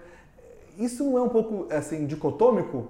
Isso 0.77 1.03
não 1.03 1.17
é 1.17 1.21
um 1.21 1.29
pouco 1.29 1.71
assim 1.71 2.05
dicotômico? 2.05 2.89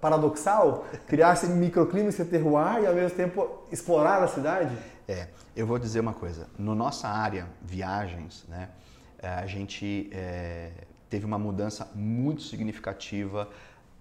paradoxal 0.00 0.86
criar 1.06 1.34
esse 1.34 1.46
microclima, 1.46 2.08
esse 2.08 2.24
terroir 2.24 2.82
e 2.82 2.86
ao 2.86 2.94
mesmo 2.94 3.16
tempo 3.16 3.64
explorar 3.70 4.22
a 4.22 4.26
cidade? 4.26 4.76
É, 5.06 5.28
eu 5.54 5.66
vou 5.66 5.78
dizer 5.78 6.00
uma 6.00 6.14
coisa. 6.14 6.48
No 6.58 6.74
nossa 6.74 7.08
área, 7.08 7.46
viagens, 7.60 8.44
né, 8.48 8.70
a 9.22 9.46
gente 9.46 10.10
é, 10.12 10.70
teve 11.12 11.26
uma 11.26 11.38
mudança 11.38 11.92
muito 11.94 12.40
significativa 12.40 13.50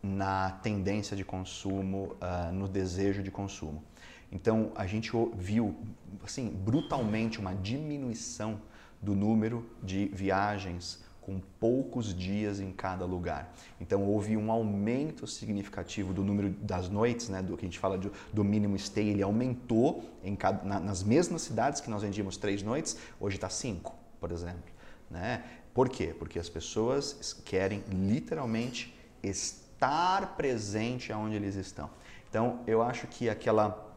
na 0.01 0.51
tendência 0.63 1.13
de 1.13 1.25
consumo, 1.25 2.15
uh, 2.21 2.53
no 2.53 2.69
desejo 2.69 3.21
de 3.21 3.29
consumo. 3.29 3.83
Então 4.31 4.71
a 4.75 4.87
gente 4.87 5.11
viu 5.35 5.75
assim 6.23 6.47
brutalmente 6.47 7.37
uma 7.37 7.53
diminuição 7.53 8.61
do 9.01 9.13
número 9.13 9.69
de 9.83 10.05
viagens 10.13 11.03
com 11.19 11.41
poucos 11.59 12.15
dias 12.15 12.61
em 12.61 12.71
cada 12.71 13.03
lugar. 13.03 13.53
Então 13.81 14.05
houve 14.05 14.37
um 14.37 14.49
aumento 14.49 15.27
significativo 15.27 16.13
do 16.13 16.23
número 16.23 16.49
das 16.61 16.87
noites, 16.87 17.27
né, 17.27 17.41
do 17.41 17.57
que 17.57 17.65
a 17.65 17.67
gente 17.67 17.77
fala 17.77 17.97
de, 17.97 18.09
do 18.31 18.41
mínimo 18.41 18.79
stay, 18.79 19.09
ele 19.09 19.21
aumentou 19.21 20.09
em 20.23 20.33
cada, 20.33 20.63
na, 20.63 20.79
nas 20.79 21.03
mesmas 21.03 21.41
cidades 21.41 21.81
que 21.81 21.89
nós 21.89 22.03
vendíamos 22.03 22.37
três 22.37 22.63
noites, 22.63 22.97
hoje 23.19 23.35
está 23.35 23.49
cinco, 23.49 23.93
por 24.17 24.31
exemplo. 24.31 24.71
Né? 25.09 25.43
Por 25.73 25.89
quê? 25.89 26.13
Porque 26.17 26.37
as 26.37 26.49
pessoas 26.49 27.41
querem 27.45 27.83
literalmente 27.89 28.93
estar 29.23 30.35
presente 30.35 31.11
aonde 31.13 31.35
eles 31.35 31.55
estão. 31.55 31.89
Então 32.29 32.59
eu 32.67 32.81
acho 32.81 33.07
que 33.07 33.29
aquela 33.29 33.93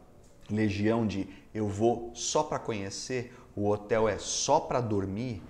legião 0.50 1.06
de 1.06 1.28
eu 1.54 1.68
vou 1.68 2.10
só 2.14 2.42
para 2.42 2.58
conhecer, 2.58 3.34
o 3.56 3.68
hotel 3.68 4.08
é 4.08 4.18
só 4.18 4.60
para 4.60 4.80
dormir, 4.80 5.42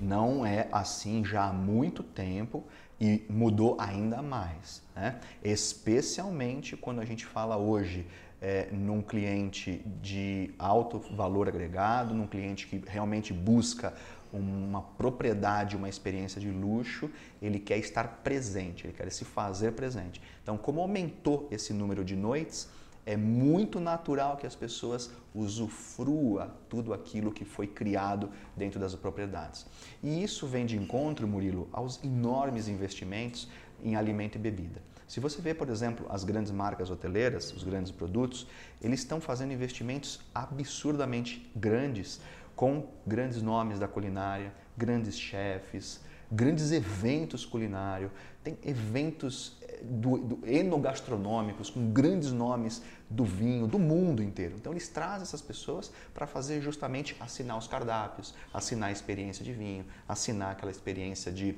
não 0.00 0.44
é 0.46 0.68
assim 0.70 1.24
já 1.24 1.46
há 1.46 1.52
muito 1.52 2.02
tempo 2.02 2.64
e 3.00 3.24
mudou 3.28 3.76
ainda 3.80 4.22
mais. 4.22 4.82
Né? 4.94 5.18
Especialmente 5.42 6.76
quando 6.76 7.00
a 7.00 7.04
gente 7.04 7.24
fala 7.24 7.56
hoje 7.56 8.06
é, 8.40 8.68
num 8.72 9.02
cliente 9.02 9.82
de 10.00 10.54
alto 10.58 11.00
valor 11.14 11.48
agregado, 11.48 12.14
num 12.14 12.26
cliente 12.26 12.66
que 12.66 12.82
realmente 12.86 13.32
busca 13.32 13.94
uma 14.32 14.82
propriedade, 14.82 15.76
uma 15.76 15.88
experiência 15.88 16.40
de 16.40 16.50
luxo, 16.50 17.10
ele 17.40 17.58
quer 17.58 17.78
estar 17.78 18.20
presente, 18.22 18.86
ele 18.86 18.92
quer 18.92 19.10
se 19.10 19.24
fazer 19.24 19.72
presente. 19.72 20.20
Então, 20.42 20.56
como 20.56 20.80
aumentou 20.80 21.48
esse 21.50 21.72
número 21.72 22.04
de 22.04 22.14
noites, 22.14 22.68
é 23.06 23.16
muito 23.16 23.80
natural 23.80 24.36
que 24.36 24.46
as 24.46 24.54
pessoas 24.54 25.10
usufrua 25.34 26.54
tudo 26.68 26.92
aquilo 26.92 27.32
que 27.32 27.44
foi 27.44 27.66
criado 27.66 28.30
dentro 28.56 28.78
das 28.78 28.94
propriedades. 28.94 29.66
E 30.02 30.22
isso 30.22 30.46
vem 30.46 30.66
de 30.66 30.76
encontro, 30.76 31.26
Murilo, 31.26 31.68
aos 31.72 32.02
enormes 32.04 32.68
investimentos 32.68 33.48
em 33.82 33.96
alimento 33.96 34.36
e 34.36 34.38
bebida. 34.38 34.82
Se 35.08 35.18
você 35.18 35.42
vê, 35.42 35.52
por 35.52 35.68
exemplo, 35.68 36.06
as 36.08 36.22
grandes 36.22 36.52
marcas 36.52 36.88
hoteleiras, 36.88 37.52
os 37.52 37.64
grandes 37.64 37.90
produtos, 37.90 38.46
eles 38.80 39.00
estão 39.00 39.20
fazendo 39.20 39.52
investimentos 39.52 40.20
absurdamente 40.32 41.50
grandes 41.56 42.20
com 42.60 42.88
grandes 43.06 43.40
nomes 43.40 43.78
da 43.78 43.88
culinária, 43.88 44.52
grandes 44.76 45.18
chefes, 45.18 46.02
grandes 46.30 46.72
eventos 46.72 47.46
culinários, 47.46 48.12
tem 48.44 48.58
eventos 48.62 49.56
eh, 49.62 49.80
do, 49.82 50.18
do, 50.18 50.46
enogastronômicos 50.46 51.70
com 51.70 51.90
grandes 51.90 52.32
nomes 52.32 52.82
do 53.08 53.24
vinho 53.24 53.66
do 53.66 53.78
mundo 53.78 54.22
inteiro. 54.22 54.56
Então 54.56 54.74
eles 54.74 54.90
trazem 54.90 55.22
essas 55.22 55.40
pessoas 55.40 55.90
para 56.12 56.26
fazer 56.26 56.60
justamente 56.60 57.16
assinar 57.18 57.56
os 57.56 57.66
cardápios, 57.66 58.34
assinar 58.52 58.90
a 58.90 58.92
experiência 58.92 59.42
de 59.42 59.54
vinho, 59.54 59.86
assinar 60.06 60.52
aquela 60.52 60.70
experiência 60.70 61.32
de 61.32 61.56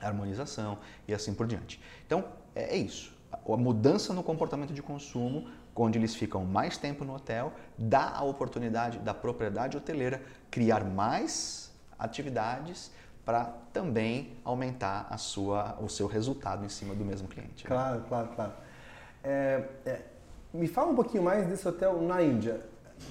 harmonização 0.00 0.78
e 1.06 1.12
assim 1.12 1.34
por 1.34 1.46
diante. 1.46 1.78
Então 2.06 2.24
é, 2.54 2.76
é 2.76 2.78
isso. 2.78 3.14
A 3.30 3.56
mudança 3.58 4.14
no 4.14 4.22
comportamento 4.22 4.72
de 4.72 4.82
consumo, 4.82 5.50
onde 5.74 5.98
eles 5.98 6.14
ficam 6.14 6.44
mais 6.44 6.76
tempo 6.76 7.04
no 7.04 7.14
hotel, 7.14 7.52
dá 7.78 8.12
a 8.14 8.22
oportunidade 8.22 8.98
da 8.98 9.14
propriedade 9.14 9.76
hoteleira 9.76 10.22
criar 10.50 10.84
mais 10.84 11.70
atividades 11.98 12.90
para 13.24 13.44
também 13.72 14.32
aumentar 14.44 15.06
a 15.10 15.16
sua, 15.16 15.78
o 15.80 15.88
seu 15.88 16.06
resultado 16.06 16.64
em 16.64 16.68
cima 16.68 16.94
do 16.94 17.04
mesmo 17.04 17.28
cliente. 17.28 17.64
Claro, 17.64 18.02
claro, 18.08 18.28
claro. 18.34 18.52
É, 19.22 19.64
é, 19.86 20.00
me 20.52 20.66
fala 20.66 20.90
um 20.90 20.94
pouquinho 20.94 21.22
mais 21.22 21.46
desse 21.46 21.66
hotel 21.68 22.00
na 22.02 22.22
Índia. 22.22 22.60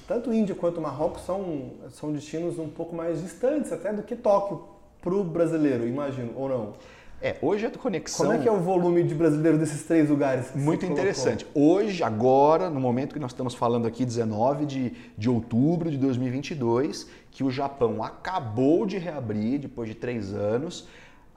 Tanto 0.08 0.34
Índia 0.34 0.54
quanto 0.54 0.82
Marrocos 0.82 1.24
são, 1.24 1.72
são 1.92 2.12
destinos 2.12 2.60
um 2.60 2.70
pouco 2.70 2.96
mais 2.96 3.22
distantes 3.22 3.72
até 3.72 3.94
do 3.94 4.04
que 4.04 4.16
Tóquio 4.16 4.64
para 5.02 5.14
o 5.14 5.24
brasileiro, 5.24 5.88
imagino, 5.88 6.34
ou 6.36 6.50
não? 6.50 6.74
É, 7.22 7.36
hoje 7.42 7.66
a 7.66 7.70
conexão. 7.70 8.26
Como 8.26 8.38
é 8.38 8.42
que 8.42 8.48
é 8.48 8.52
o 8.52 8.60
volume 8.60 9.04
de 9.04 9.14
brasileiro 9.14 9.58
desses 9.58 9.84
três 9.84 10.10
lugares? 10.10 10.56
Muito 10.56 10.86
interessante. 10.86 11.46
Hoje, 11.54 12.02
agora, 12.02 12.70
no 12.70 12.80
momento 12.80 13.14
que 13.14 13.20
nós 13.20 13.32
estamos 13.32 13.54
falando 13.54 13.88
aqui, 13.88 14.06
19 14.06 14.66
de, 14.66 14.94
de 15.18 15.30
outubro 15.30 15.92
de 15.92 15.98
2022, 15.98 17.08
que 17.30 17.44
o 17.44 17.52
Japão 17.52 18.02
acabou 18.02 18.86
de 18.86 18.98
reabrir 18.98 19.60
depois 19.60 19.90
de 19.90 19.96
três 19.96 20.34
anos, 20.34 20.88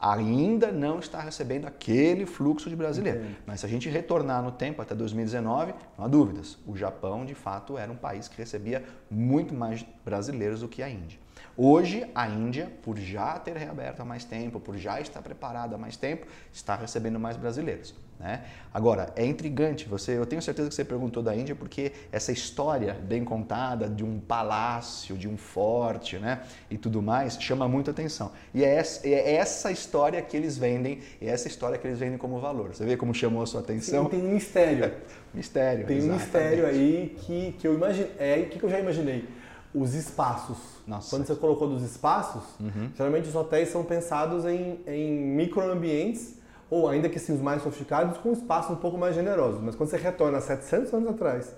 ainda 0.01 0.71
não 0.71 0.99
está 0.99 1.21
recebendo 1.21 1.67
aquele 1.67 2.27
fluxo 2.27 2.71
de 2.71 2.77
brasileiro. 2.77 3.21
Entendi. 3.21 3.37
Mas 3.47 3.61
se 3.61 3.67
a 3.67 3.69
gente 3.69 3.89
retornar 3.89 4.43
no 4.43 4.53
tempo 4.53 4.83
até 4.83 4.95
2019, 4.95 5.75
não 5.99 6.05
há 6.05 6.09
dúvidas, 6.09 6.59
o 6.67 6.77
Japão 6.77 7.25
de 7.25 7.35
fato 7.35 7.77
era 7.77 7.91
um 7.91 7.97
país 7.97 8.29
que 8.29 8.37
recebia 8.37 8.85
muito 9.11 9.53
mais 9.55 9.85
brasileiros 10.05 10.61
do 10.61 10.69
que 10.69 10.83
a 10.83 10.89
Índia. 10.89 11.19
Hoje, 11.57 12.07
a 12.15 12.29
Índia, 12.29 12.73
por 12.83 12.99
já 12.99 13.39
ter 13.39 13.57
reaberto 13.57 14.01
há 14.01 14.05
mais 14.05 14.25
tempo, 14.25 14.59
por 14.59 14.77
já 14.77 15.01
estar 15.01 15.21
preparada 15.21 15.75
há 15.75 15.79
mais 15.79 15.97
tempo, 15.97 16.27
está 16.53 16.75
recebendo 16.75 17.21
mais 17.21 17.37
brasileiros. 17.37 17.95
Né? 18.19 18.45
Agora, 18.73 19.13
é 19.17 19.27
intrigante, 19.27 19.89
você, 19.89 20.17
eu 20.17 20.25
tenho 20.25 20.41
certeza 20.41 20.69
que 20.69 20.75
você 20.75 20.85
perguntou 20.85 21.23
da 21.23 21.35
Índia 21.35 21.57
porque 21.57 21.91
essa 22.13 22.31
história 22.31 22.95
bem 22.95 23.25
contada 23.25 23.89
de 23.89 24.05
um 24.05 24.21
palácio, 24.21 25.19
de 25.19 25.29
um 25.29 25.37
forte 25.37 26.19
né? 26.19 26.43
e 26.71 26.79
tudo 26.79 27.03
mais, 27.03 27.37
chama 27.41 27.67
muita 27.67 27.91
atenção. 27.91 28.31
E 28.55 28.65
é 28.65 28.77
essa, 28.77 29.07
é 29.07 29.35
essa 29.35 29.73
história 29.73 30.23
que 30.23 30.37
eles 30.37 30.57
vendem, 30.57 31.01
é 31.21 31.27
essa 31.27 31.49
história 31.49 31.77
que 31.77 31.87
eles 31.87 31.99
vendem 31.99 32.17
como 32.17 32.39
valor. 32.39 32.75
Você 32.75 32.87
vê 32.87 32.97
como 32.97 33.13
chamou 33.13 33.43
a 33.43 33.47
sua 33.47 33.61
atenção? 33.61 34.05
Sim, 34.05 34.11
tem 34.11 34.23
um 34.23 34.33
mistério. 34.35 34.95
Mistério, 35.35 35.87
Tem 35.87 35.97
exatamente. 35.97 36.23
um 36.23 36.25
mistério 36.25 36.67
aí 36.67 37.17
que, 37.19 37.53
que 37.59 37.67
eu 37.67 37.75
imaginei, 37.75 38.13
é 38.19 38.43
que 38.43 38.63
eu 38.63 38.71
já 38.71 38.79
imaginei 38.79 39.25
os 39.75 39.95
espaços. 39.95 40.59
Nossa. 40.87 41.11
Quando 41.11 41.27
você 41.27 41.35
colocou 41.35 41.69
dos 41.69 41.83
espaços, 41.83 42.43
uhum. 42.61 42.91
geralmente 42.95 43.29
os 43.29 43.35
hotéis 43.35 43.69
são 43.69 43.85
pensados 43.85 44.45
em, 44.45 44.81
em 44.87 45.13
microambientes, 45.13 46.35
ou 46.71 46.89
ainda 46.89 47.09
que 47.09 47.19
assim, 47.19 47.35
os 47.35 47.41
mais 47.41 47.63
sofisticados, 47.63 48.19
com 48.19 48.33
espaços 48.33 48.71
um 48.71 48.77
pouco 48.77 48.99
mais 48.99 49.15
generosos. 49.15 49.61
Mas 49.63 49.75
quando 49.75 49.91
você 49.91 49.97
retorna 49.97 50.39
a 50.39 50.41
700 50.41 50.93
anos 50.93 51.11
atrás 51.11 51.55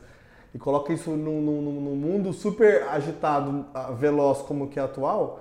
e 0.53 0.59
coloca 0.59 0.93
isso 0.93 1.11
num, 1.11 1.41
num, 1.41 1.63
num 1.63 1.97
mundo 1.97 2.33
super 2.33 2.85
agitado, 2.89 3.65
veloz 3.99 4.39
como 4.39 4.69
que 4.69 4.79
é 4.79 4.83
atual, 4.83 5.41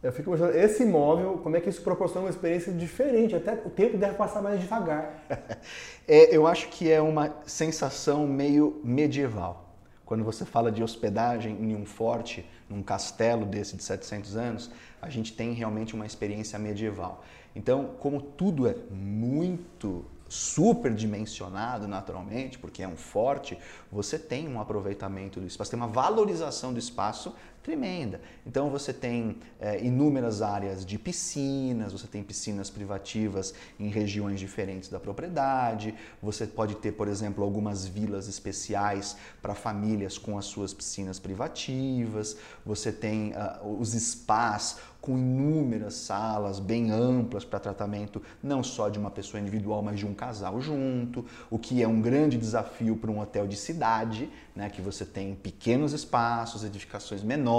eu 0.00 0.12
fico 0.12 0.30
imaginando, 0.30 0.56
esse 0.56 0.84
imóvel, 0.84 1.40
como 1.42 1.56
é 1.56 1.60
que 1.60 1.68
isso 1.68 1.82
proporciona 1.82 2.26
uma 2.26 2.30
experiência 2.30 2.72
diferente? 2.72 3.34
Até 3.34 3.54
o 3.54 3.70
tempo 3.70 3.96
deve 3.96 4.14
passar 4.14 4.40
mais 4.40 4.60
devagar. 4.60 5.24
é, 6.06 6.34
eu 6.34 6.46
acho 6.46 6.68
que 6.68 6.90
é 6.90 7.00
uma 7.00 7.34
sensação 7.44 8.26
meio 8.26 8.80
medieval. 8.84 9.67
Quando 10.08 10.24
você 10.24 10.46
fala 10.46 10.72
de 10.72 10.82
hospedagem 10.82 11.54
em 11.62 11.76
um 11.76 11.84
forte, 11.84 12.42
num 12.66 12.82
castelo 12.82 13.44
desse 13.44 13.76
de 13.76 13.84
700 13.84 14.36
anos, 14.38 14.70
a 15.02 15.10
gente 15.10 15.34
tem 15.34 15.52
realmente 15.52 15.94
uma 15.94 16.06
experiência 16.06 16.58
medieval. 16.58 17.22
Então, 17.54 17.90
como 17.98 18.18
tudo 18.18 18.66
é 18.66 18.74
muito 18.90 20.06
superdimensionado 20.26 21.86
naturalmente, 21.86 22.58
porque 22.58 22.82
é 22.82 22.88
um 22.88 22.96
forte, 22.96 23.58
você 23.92 24.18
tem 24.18 24.48
um 24.48 24.58
aproveitamento 24.58 25.40
do 25.40 25.46
espaço, 25.46 25.72
tem 25.72 25.78
uma 25.78 25.86
valorização 25.86 26.72
do 26.72 26.78
espaço 26.78 27.34
tremenda. 27.68 28.18
Então 28.46 28.70
você 28.70 28.94
tem 28.94 29.36
é, 29.60 29.84
inúmeras 29.84 30.40
áreas 30.40 30.86
de 30.86 30.98
piscinas, 30.98 31.92
você 31.92 32.06
tem 32.06 32.22
piscinas 32.22 32.70
privativas 32.70 33.52
em 33.78 33.90
regiões 33.90 34.40
diferentes 34.40 34.88
da 34.88 34.98
propriedade, 34.98 35.94
você 36.22 36.46
pode 36.46 36.76
ter, 36.76 36.92
por 36.92 37.08
exemplo, 37.08 37.44
algumas 37.44 37.86
vilas 37.86 38.26
especiais 38.26 39.18
para 39.42 39.54
famílias 39.54 40.16
com 40.16 40.38
as 40.38 40.46
suas 40.46 40.72
piscinas 40.72 41.18
privativas, 41.18 42.38
você 42.64 42.90
tem 42.90 43.32
uh, 43.32 43.78
os 43.78 43.90
spas 43.90 44.78
com 45.00 45.16
inúmeras 45.16 45.94
salas 45.94 46.58
bem 46.58 46.90
amplas 46.90 47.44
para 47.44 47.58
tratamento 47.60 48.20
não 48.42 48.62
só 48.62 48.88
de 48.88 48.98
uma 48.98 49.10
pessoa 49.10 49.40
individual, 49.40 49.82
mas 49.82 49.98
de 49.98 50.06
um 50.06 50.12
casal 50.12 50.60
junto, 50.60 51.24
o 51.48 51.58
que 51.58 51.82
é 51.82 51.88
um 51.88 52.00
grande 52.00 52.36
desafio 52.36 52.96
para 52.96 53.10
um 53.10 53.20
hotel 53.20 53.46
de 53.46 53.56
cidade, 53.56 54.28
né, 54.54 54.68
que 54.68 54.82
você 54.82 55.04
tem 55.04 55.34
pequenos 55.34 55.92
espaços, 55.92 56.64
edificações 56.64 57.22
menores, 57.22 57.57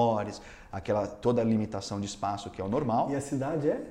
aquela 0.72 1.08
toda 1.08 1.42
a 1.42 1.46
limitação 1.46 2.00
de 2.00 2.06
espaço 2.06 2.50
que 2.50 2.62
é 2.62 2.64
o 2.64 2.70
normal. 2.70 3.10
E 3.12 3.16
a 3.16 3.22
cidade 3.22 3.70
é? 3.70 3.82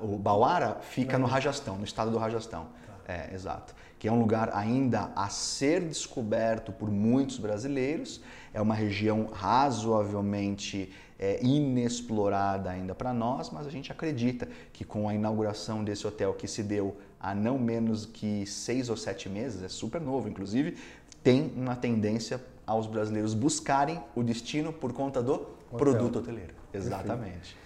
o 0.00 0.16
Bauara 0.16 0.78
fica 0.80 1.18
no 1.18 1.26
Rajastão, 1.26 1.76
no 1.76 1.84
estado 1.84 2.10
do 2.10 2.18
Rajastão. 2.18 2.66
Tá. 2.86 3.12
É, 3.12 3.34
exato. 3.34 3.74
Que 3.98 4.08
é 4.08 4.12
um 4.12 4.18
lugar 4.18 4.50
ainda 4.54 5.10
a 5.14 5.28
ser 5.28 5.82
descoberto 5.82 6.72
por 6.72 6.90
muitos 6.90 7.38
brasileiros. 7.38 8.20
É 8.54 8.60
uma 8.60 8.74
região 8.74 9.28
razoavelmente 9.32 10.92
é, 11.18 11.44
inexplorada 11.44 12.70
ainda 12.70 12.94
para 12.94 13.12
nós, 13.12 13.50
mas 13.50 13.66
a 13.66 13.70
gente 13.70 13.90
acredita 13.90 14.48
que 14.72 14.84
com 14.84 15.08
a 15.08 15.14
inauguração 15.14 15.82
desse 15.82 16.06
hotel 16.06 16.32
que 16.34 16.46
se 16.46 16.62
deu 16.62 16.96
há 17.20 17.34
não 17.34 17.58
menos 17.58 18.06
que 18.06 18.46
seis 18.46 18.88
ou 18.88 18.96
sete 18.96 19.28
meses, 19.28 19.62
é 19.62 19.68
super 19.68 20.00
novo, 20.00 20.28
inclusive, 20.28 20.78
tem 21.22 21.52
uma 21.56 21.74
tendência 21.74 22.40
aos 22.68 22.86
brasileiros 22.86 23.34
buscarem 23.34 24.00
o 24.14 24.22
destino 24.22 24.72
por 24.72 24.92
conta 24.92 25.22
do 25.22 25.34
hotel. 25.34 25.48
produto 25.76 26.18
hoteleiro. 26.20 26.54
Exatamente. 26.72 27.56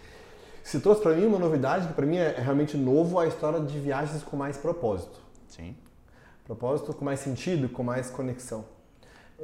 Se 0.62 0.80
trouxe 0.80 1.02
para 1.02 1.14
mim 1.14 1.26
uma 1.26 1.38
novidade 1.38 1.88
que 1.88 1.92
para 1.92 2.06
mim 2.06 2.16
é 2.16 2.38
realmente 2.38 2.76
novo 2.76 3.18
a 3.18 3.26
história 3.26 3.60
de 3.60 3.78
viagens 3.78 4.22
com 4.22 4.36
mais 4.36 4.56
propósito. 4.56 5.20
Sim. 5.48 5.74
Propósito 6.44 6.94
com 6.94 7.04
mais 7.04 7.20
sentido, 7.20 7.68
com 7.68 7.82
mais 7.82 8.10
conexão 8.10 8.64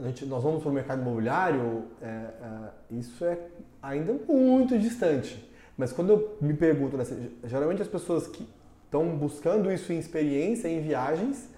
gente, 0.03 0.25
nós 0.27 0.43
vamos 0.43 0.63
para 0.63 0.71
o 0.71 0.73
mercado 0.73 1.03
imobiliário, 1.03 1.85
é, 2.01 2.07
é, 2.07 2.97
isso 2.99 3.25
é 3.25 3.39
ainda 3.83 4.15
muito 4.29 4.79
distante. 4.79 5.45
Mas 5.77 5.93
quando 5.93 6.11
eu 6.11 6.37
me 6.41 6.55
pergunto, 6.55 6.97
né, 6.97 7.05
geralmente 7.45 7.83
as 7.83 7.89
pessoas 7.89 8.27
que 8.27 8.47
estão 8.85 9.17
buscando 9.17 9.71
isso 9.73 9.93
em 9.93 9.99
experiência, 9.99 10.69
em 10.69 10.81
viagens, 10.81 11.49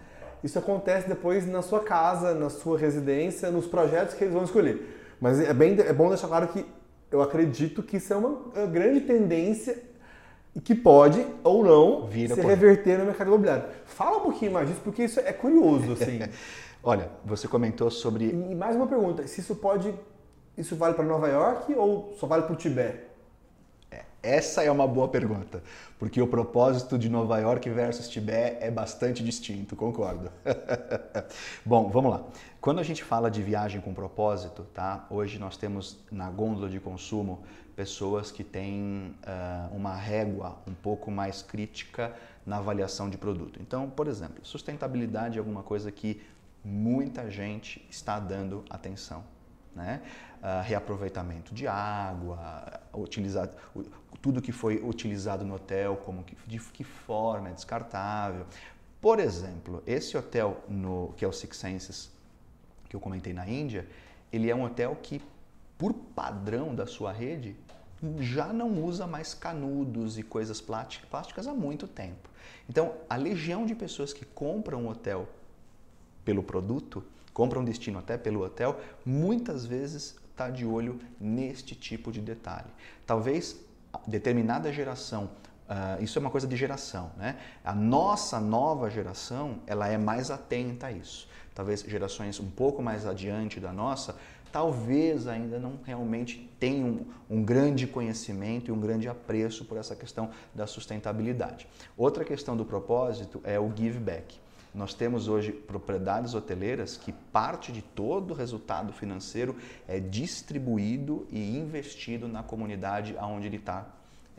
isso 0.42 0.58
acontece 0.58 1.08
depois 1.08 1.46
na 1.46 1.62
sua 1.62 1.80
casa, 1.80 2.34
na 2.34 2.48
sua 2.48 2.78
residência, 2.78 3.50
nos 3.50 3.66
projetos 3.66 4.14
que 4.14 4.24
eles 4.24 4.34
vão 4.34 4.44
escolher. 4.44 4.98
Mas 5.20 5.38
é, 5.40 5.52
bem, 5.52 5.78
é 5.78 5.92
bom 5.92 6.08
deixar 6.08 6.28
claro 6.28 6.48
que 6.48 6.64
eu 7.10 7.20
acredito 7.20 7.82
que 7.82 7.96
isso 7.98 8.12
é 8.12 8.16
uma, 8.16 8.28
uma 8.28 8.66
grande 8.66 9.00
tendência 9.00 9.76
e 10.54 10.60
que 10.60 10.74
pode 10.74 11.24
ou 11.44 11.64
não 11.64 12.06
Vira 12.06 12.34
se 12.34 12.40
por... 12.40 12.48
reverter 12.48 12.98
no 12.98 13.04
mercado 13.04 13.28
imobiliário. 13.28 13.64
Fala 13.84 14.18
um 14.18 14.20
pouquinho 14.20 14.52
mais 14.52 14.68
disso, 14.68 14.80
porque 14.82 15.04
isso 15.04 15.20
é 15.20 15.32
curioso, 15.32 15.92
assim. 15.92 16.20
Olha, 16.82 17.10
você 17.24 17.46
comentou 17.46 17.90
sobre. 17.90 18.30
E 18.30 18.54
mais 18.54 18.74
uma 18.74 18.86
pergunta: 18.86 19.26
se 19.26 19.40
isso 19.40 19.54
pode. 19.56 19.94
Isso 20.56 20.76
vale 20.76 20.94
para 20.94 21.04
Nova 21.04 21.28
York 21.28 21.72
ou 21.74 22.14
só 22.18 22.26
vale 22.26 22.42
para 22.42 22.52
o 22.52 22.56
Tibete? 22.56 23.09
Essa 24.22 24.62
é 24.62 24.70
uma 24.70 24.86
boa 24.86 25.08
pergunta, 25.08 25.62
porque 25.98 26.20
o 26.20 26.26
propósito 26.26 26.98
de 26.98 27.08
Nova 27.08 27.38
York 27.38 27.70
versus 27.70 28.06
Tibete 28.06 28.58
é 28.60 28.70
bastante 28.70 29.24
distinto, 29.24 29.74
concordo. 29.74 30.30
Bom, 31.64 31.88
vamos 31.88 32.10
lá. 32.10 32.24
Quando 32.60 32.80
a 32.80 32.82
gente 32.82 33.02
fala 33.02 33.30
de 33.30 33.42
viagem 33.42 33.80
com 33.80 33.94
propósito, 33.94 34.66
tá? 34.74 35.06
Hoje 35.08 35.38
nós 35.38 35.56
temos 35.56 35.98
na 36.12 36.28
gôndola 36.28 36.68
de 36.68 36.78
consumo 36.78 37.42
pessoas 37.74 38.30
que 38.30 38.44
têm 38.44 39.16
uh, 39.24 39.74
uma 39.74 39.96
régua 39.96 40.58
um 40.66 40.74
pouco 40.74 41.10
mais 41.10 41.40
crítica 41.40 42.14
na 42.44 42.58
avaliação 42.58 43.08
de 43.08 43.16
produto. 43.16 43.58
Então, 43.62 43.88
por 43.88 44.06
exemplo, 44.06 44.44
sustentabilidade 44.44 45.36
é 45.36 45.38
alguma 45.38 45.62
coisa 45.62 45.90
que 45.90 46.20
muita 46.62 47.30
gente 47.30 47.82
está 47.88 48.20
dando 48.20 48.66
atenção. 48.68 49.24
Né? 49.74 50.02
Uh, 50.40 50.62
reaproveitamento 50.64 51.54
de 51.54 51.66
água, 51.66 52.80
utilizar, 52.94 53.50
tudo 54.22 54.40
que 54.40 54.52
foi 54.52 54.76
utilizado 54.82 55.44
no 55.44 55.54
hotel, 55.54 55.98
como 55.98 56.24
que, 56.24 56.34
de 56.46 56.58
que 56.58 56.82
forma 56.82 57.50
é 57.50 57.52
descartável. 57.52 58.46
Por 59.02 59.20
exemplo, 59.20 59.82
esse 59.86 60.16
hotel 60.16 60.64
no, 60.66 61.12
que 61.16 61.26
é 61.26 61.28
o 61.28 61.32
Six 61.32 61.56
Senses, 61.58 62.10
que 62.88 62.96
eu 62.96 63.00
comentei 63.00 63.34
na 63.34 63.46
Índia, 63.46 63.86
ele 64.32 64.48
é 64.48 64.54
um 64.54 64.64
hotel 64.64 64.96
que, 65.02 65.22
por 65.76 65.92
padrão 65.92 66.74
da 66.74 66.86
sua 66.86 67.12
rede, 67.12 67.54
já 68.18 68.52
não 68.52 68.82
usa 68.82 69.06
mais 69.06 69.34
canudos 69.34 70.18
e 70.18 70.22
coisas 70.22 70.60
plásticas 70.60 71.46
há 71.46 71.52
muito 71.52 71.86
tempo. 71.86 72.28
Então, 72.68 72.94
a 73.08 73.16
legião 73.16 73.66
de 73.66 73.74
pessoas 73.74 74.12
que 74.12 74.24
compram 74.24 74.84
um 74.84 74.88
hotel 74.88 75.28
pelo 76.24 76.42
produto, 76.42 77.04
compra 77.32 77.58
um 77.58 77.64
destino 77.64 77.98
até 77.98 78.16
pelo 78.16 78.42
hotel, 78.42 78.80
muitas 79.04 79.64
vezes 79.64 80.16
está 80.40 80.48
de 80.48 80.64
olho 80.64 80.98
neste 81.20 81.74
tipo 81.74 82.10
de 82.10 82.20
detalhe. 82.20 82.70
Talvez 83.06 83.60
determinada 84.06 84.72
geração, 84.72 85.24
uh, 85.68 86.02
isso 86.02 86.18
é 86.18 86.20
uma 86.20 86.30
coisa 86.30 86.46
de 86.46 86.56
geração, 86.56 87.10
né? 87.18 87.36
A 87.62 87.74
nossa 87.74 88.40
nova 88.40 88.88
geração, 88.88 89.58
ela 89.66 89.86
é 89.86 89.98
mais 89.98 90.30
atenta 90.30 90.86
a 90.86 90.92
isso. 90.92 91.28
Talvez 91.54 91.82
gerações 91.82 92.40
um 92.40 92.48
pouco 92.48 92.82
mais 92.82 93.06
adiante 93.06 93.60
da 93.60 93.72
nossa, 93.72 94.16
talvez 94.50 95.26
ainda 95.26 95.58
não 95.58 95.78
realmente 95.84 96.50
tenham 96.58 96.88
um, 96.88 97.38
um 97.38 97.44
grande 97.44 97.86
conhecimento 97.86 98.70
e 98.70 98.72
um 98.72 98.80
grande 98.80 99.08
apreço 99.08 99.66
por 99.66 99.76
essa 99.76 99.94
questão 99.94 100.30
da 100.54 100.66
sustentabilidade. 100.66 101.68
Outra 101.98 102.24
questão 102.24 102.56
do 102.56 102.64
propósito 102.64 103.40
é 103.44 103.60
o 103.60 103.70
give 103.76 103.98
back. 103.98 104.40
Nós 104.74 104.94
temos 104.94 105.26
hoje 105.26 105.52
propriedades 105.52 106.34
hoteleiras 106.34 106.96
que 106.96 107.12
parte 107.12 107.72
de 107.72 107.82
todo 107.82 108.30
o 108.30 108.34
resultado 108.34 108.92
financeiro 108.92 109.56
é 109.88 109.98
distribuído 109.98 111.26
e 111.30 111.56
investido 111.58 112.28
na 112.28 112.42
comunidade 112.42 113.16
onde 113.20 113.46
ele 113.46 113.56
está 113.56 113.86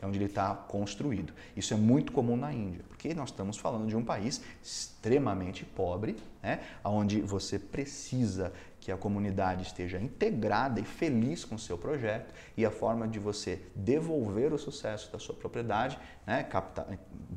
é 0.02 0.06
onde 0.06 0.18
ele 0.18 0.24
está 0.24 0.52
construído. 0.52 1.32
Isso 1.56 1.72
é 1.72 1.76
muito 1.76 2.10
comum 2.10 2.36
na 2.36 2.52
Índia, 2.52 2.84
porque 2.88 3.14
nós 3.14 3.28
estamos 3.28 3.56
falando 3.56 3.86
de 3.86 3.96
um 3.96 4.04
país 4.04 4.42
extremamente 4.60 5.64
pobre, 5.64 6.16
né, 6.42 6.58
onde 6.84 7.20
você 7.20 7.56
precisa 7.56 8.52
que 8.82 8.90
a 8.90 8.96
comunidade 8.96 9.62
esteja 9.62 9.96
integrada 9.96 10.80
e 10.80 10.84
feliz 10.84 11.44
com 11.44 11.54
o 11.54 11.58
seu 11.58 11.78
projeto 11.78 12.34
e 12.56 12.66
a 12.66 12.70
forma 12.70 13.06
de 13.06 13.20
você 13.20 13.60
devolver 13.76 14.52
o 14.52 14.58
sucesso 14.58 15.10
da 15.12 15.20
sua 15.20 15.36
propriedade, 15.36 15.96
né, 16.26 16.44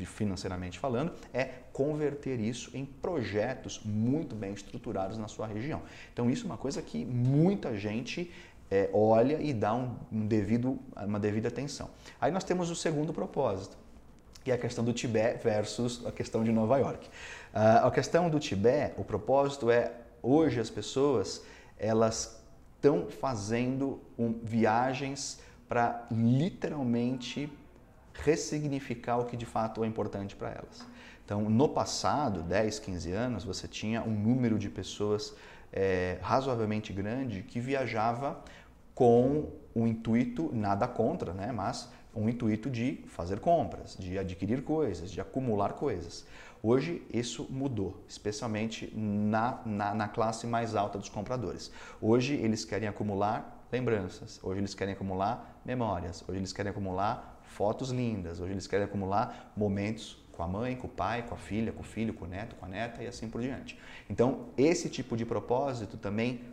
financeiramente 0.05 0.79
falando, 0.79 1.13
é 1.31 1.49
converter 1.71 2.39
isso 2.39 2.75
em 2.75 2.83
projetos 2.83 3.79
muito 3.85 4.35
bem 4.35 4.53
estruturados 4.53 5.19
na 5.19 5.27
sua 5.27 5.45
região. 5.45 5.83
Então 6.11 6.31
isso 6.31 6.45
é 6.45 6.45
uma 6.47 6.57
coisa 6.57 6.81
que 6.81 7.05
muita 7.05 7.77
gente 7.77 8.33
é, 8.71 8.89
olha 8.91 9.39
e 9.39 9.53
dá 9.53 9.75
um, 9.75 9.95
um 10.11 10.25
devido, 10.25 10.79
uma 10.95 11.19
devida 11.19 11.49
atenção. 11.49 11.91
Aí 12.19 12.31
nós 12.31 12.43
temos 12.43 12.71
o 12.71 12.75
segundo 12.75 13.13
propósito, 13.13 13.77
que 14.43 14.49
é 14.49 14.55
a 14.55 14.57
questão 14.57 14.83
do 14.83 14.91
Tibete 14.91 15.43
versus 15.43 16.03
a 16.07 16.11
questão 16.11 16.43
de 16.43 16.51
Nova 16.51 16.79
York. 16.79 17.07
Uh, 17.07 17.85
a 17.85 17.91
questão 17.91 18.31
do 18.31 18.39
Tibete, 18.39 18.95
o 18.97 19.03
propósito 19.03 19.69
é 19.69 19.91
Hoje 20.27 20.59
as 20.59 20.71
pessoas 20.71 21.43
elas 21.77 22.43
estão 22.75 23.07
fazendo 23.11 24.01
um, 24.17 24.33
viagens 24.43 25.39
para 25.69 26.07
literalmente 26.09 27.47
ressignificar 28.11 29.19
o 29.19 29.25
que 29.25 29.37
de 29.37 29.45
fato 29.45 29.83
é 29.83 29.87
importante 29.87 30.35
para 30.35 30.49
elas. 30.49 30.83
Então, 31.23 31.47
no 31.47 31.69
passado, 31.69 32.41
10, 32.41 32.79
15 32.79 33.11
anos, 33.11 33.43
você 33.43 33.67
tinha 33.67 34.01
um 34.01 34.09
número 34.09 34.57
de 34.57 34.67
pessoas 34.67 35.35
é, 35.71 36.17
razoavelmente 36.23 36.91
grande 36.91 37.43
que 37.43 37.59
viajava 37.59 38.43
com 38.95 39.51
o 39.75 39.85
intuito, 39.85 40.49
nada 40.51 40.87
contra, 40.87 41.35
né? 41.35 41.51
mas 41.51 41.87
um 42.15 42.27
intuito 42.27 42.67
de 42.67 43.03
fazer 43.07 43.39
compras, 43.39 43.95
de 43.95 44.17
adquirir 44.17 44.63
coisas, 44.63 45.11
de 45.11 45.21
acumular 45.21 45.73
coisas. 45.73 46.25
Hoje 46.67 47.05
isso 47.13 47.45
mudou, 47.47 48.03
especialmente 48.07 48.91
na, 48.95 49.61
na, 49.63 49.93
na 49.93 50.07
classe 50.07 50.47
mais 50.47 50.75
alta 50.75 50.97
dos 50.97 51.09
compradores. 51.09 51.71
Hoje 52.01 52.33
eles 52.33 52.65
querem 52.65 52.87
acumular 52.87 53.67
lembranças, 53.71 54.39
hoje 54.41 54.61
eles 54.61 54.73
querem 54.73 54.95
acumular 54.95 55.61
memórias, 55.63 56.23
hoje 56.27 56.39
eles 56.39 56.51
querem 56.51 56.71
acumular 56.71 57.39
fotos 57.43 57.91
lindas, 57.91 58.39
hoje 58.39 58.53
eles 58.53 58.65
querem 58.65 58.83
acumular 58.83 59.53
momentos 59.55 60.17
com 60.31 60.41
a 60.41 60.47
mãe, 60.47 60.75
com 60.75 60.87
o 60.87 60.89
pai, 60.89 61.21
com 61.21 61.35
a 61.35 61.37
filha, 61.37 61.71
com 61.71 61.81
o 61.81 61.85
filho, 61.85 62.15
com 62.15 62.25
o 62.25 62.27
neto, 62.27 62.55
com 62.55 62.65
a 62.65 62.67
neta 62.67 63.03
e 63.03 63.05
assim 63.05 63.29
por 63.29 63.41
diante. 63.41 63.77
Então, 64.09 64.47
esse 64.57 64.89
tipo 64.89 65.15
de 65.15 65.23
propósito 65.23 65.97
também 65.97 66.45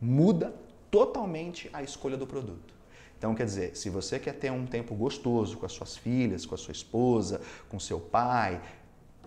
muda 0.00 0.54
totalmente 0.92 1.68
a 1.72 1.82
escolha 1.82 2.16
do 2.16 2.24
produto. 2.24 2.72
Então, 3.18 3.34
quer 3.34 3.46
dizer, 3.46 3.76
se 3.76 3.90
você 3.90 4.18
quer 4.20 4.34
ter 4.34 4.52
um 4.52 4.64
tempo 4.64 4.94
gostoso 4.94 5.56
com 5.56 5.66
as 5.66 5.72
suas 5.72 5.96
filhas, 5.96 6.46
com 6.46 6.54
a 6.54 6.58
sua 6.58 6.72
esposa, 6.72 7.40
com 7.68 7.80
seu 7.80 7.98
pai, 7.98 8.60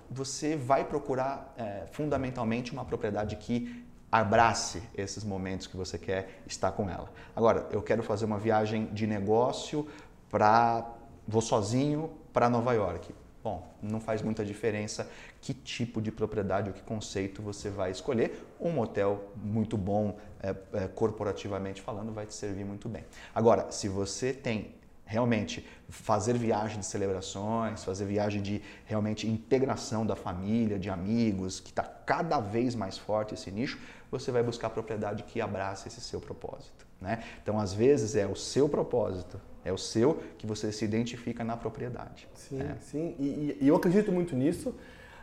você 0.10 0.56
vai 0.56 0.84
procurar 0.86 1.54
é, 1.58 1.86
fundamentalmente 1.92 2.72
uma 2.72 2.86
propriedade 2.86 3.36
que 3.36 3.86
abrace 4.12 4.82
esses 4.96 5.24
momentos 5.24 5.68
que 5.68 5.78
você 5.78 5.98
quer 5.98 6.42
estar 6.48 6.72
com 6.72 6.90
ela. 6.90 7.12
Agora, 7.36 7.68
eu 7.72 7.82
quero 7.82 8.02
fazer 8.02 8.26
uma 8.26 8.40
viagem 8.40 8.88
de 8.88 9.06
negócio 9.06 9.88
para 10.30 10.96
vou 11.28 11.42
sozinho 11.42 12.10
para 12.34 12.50
Nova 12.50 12.74
York. 12.74 13.14
Bom, 13.44 13.66
não 13.82 14.02
faz 14.02 14.22
muita 14.22 14.44
diferença 14.44 15.10
que 15.40 15.54
tipo 15.54 16.02
de 16.02 16.12
propriedade 16.12 16.70
ou 16.70 16.74
que 16.74 16.82
conceito 16.82 17.42
você 17.42 17.70
vai 17.70 17.92
escolher. 17.92 18.46
Um 18.60 18.80
hotel 18.80 19.32
muito 19.36 19.78
bom, 19.78 20.18
é, 20.42 20.56
é, 20.74 20.88
corporativamente 20.88 21.82
falando, 21.82 22.12
vai 22.12 22.26
te 22.26 22.34
servir 22.34 22.66
muito 22.66 22.90
bem. 22.90 23.06
Agora, 23.34 23.72
se 23.72 23.88
você 23.88 24.34
tem 24.34 24.76
realmente 25.10 25.68
fazer 25.90 26.38
viagem 26.38 26.80
de 26.80 26.86
celebrações, 26.86 27.84
fazer 27.84 28.06
viagem 28.06 28.44
de 28.44 28.62
realmente 28.86 29.28
integração 29.28 30.06
da 30.06 30.16
família, 30.16 30.78
de 30.78 30.88
amigos, 30.88 31.60
que 31.60 31.72
está 31.72 31.82
cada 31.84 32.40
vez 32.40 32.76
mais 32.76 32.96
forte 32.96 33.34
esse 33.34 33.50
nicho, 33.50 33.80
você 34.12 34.32
vai 34.32 34.44
buscar 34.44 34.70
propriedade 34.70 35.24
que 35.24 35.42
abrace 35.42 35.88
esse 35.88 36.00
seu 36.00 36.22
propósito. 36.22 36.86
Né? 37.02 37.24
Então, 37.42 37.60
às 37.60 37.74
vezes, 37.74 38.16
é 38.16 38.28
o 38.28 38.36
seu 38.36 38.70
propósito 38.70 39.42
é 39.66 39.74
o 39.74 39.78
seu 39.78 40.22
que 40.38 40.48
você 40.48 40.72
se 40.72 40.86
identifica 40.86 41.44
na 41.44 41.58
propriedade. 41.58 42.28
Sim, 42.34 42.62
é. 42.62 42.76
sim. 42.80 43.16
E, 43.20 43.58
e, 43.60 43.68
eu 43.68 43.76
acredito 43.76 44.12
muito 44.12 44.36
nisso. 44.36 44.74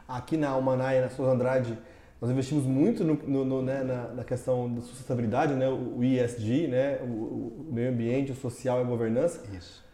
Aqui 0.06 0.36
na 0.36 0.50
Almanaia, 0.50 1.00
na 1.00 1.08
Souza 1.08 1.32
Andrade, 1.32 1.76
nós 2.20 2.30
investimos 2.30 2.64
muito 2.64 3.04
no, 3.04 3.14
no, 3.14 3.44
no, 3.44 3.62
né, 3.62 3.82
na, 3.82 4.08
na, 4.08 4.24
questão 4.24 4.72
da 4.72 4.80
sustentabilidade, 4.80 5.54
né, 5.54 5.68
o 5.68 6.02
ESG, 6.02 6.66
né, 6.68 6.98
o, 7.02 7.06
o, 7.06 7.68
meio 7.70 7.90
ambiente, 7.90 8.32
o 8.32 8.34
social 8.34 8.78
e 8.78 8.82
a 8.82 8.84
governança. 8.84 9.42
Isso. 9.56 9.84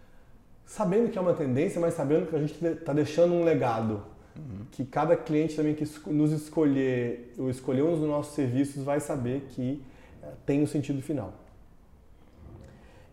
Sabendo 0.65 1.11
que 1.11 1.19
é 1.19 1.21
uma 1.21 1.35
tendência, 1.35 1.81
mas 1.81 1.95
sabendo 1.95 2.27
que 2.27 2.37
a 2.37 2.39
gente 2.39 2.65
está 2.65 2.93
deixando 2.93 3.35
um 3.35 3.45
legado. 3.45 4.05
Uhum. 4.37 4.65
Que 4.71 4.85
cada 4.85 5.15
cliente 5.17 5.57
também 5.57 5.75
que 5.75 5.85
nos 6.07 6.33
escolher 6.33 7.35
ou 7.37 7.51
escolher 7.51 7.83
um 7.83 7.99
dos 7.99 8.09
nossos 8.09 8.35
serviços 8.35 8.83
vai 8.83 8.99
saber 8.99 9.47
que 9.51 9.83
é, 10.23 10.29
tem 10.47 10.63
um 10.63 10.67
sentido 10.67 11.03
final. 11.03 11.35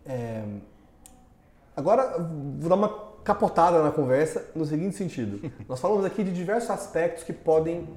É, 0.06 0.42
Agora, 1.80 2.18
vou 2.58 2.68
dar 2.68 2.74
uma 2.74 2.88
capotada 3.24 3.82
na 3.82 3.90
conversa 3.90 4.50
no 4.54 4.66
seguinte 4.66 4.96
sentido. 4.96 5.50
Nós 5.68 5.80
falamos 5.80 6.04
aqui 6.04 6.22
de 6.22 6.30
diversos 6.30 6.70
aspectos 6.70 7.24
que 7.24 7.32
podem, 7.32 7.88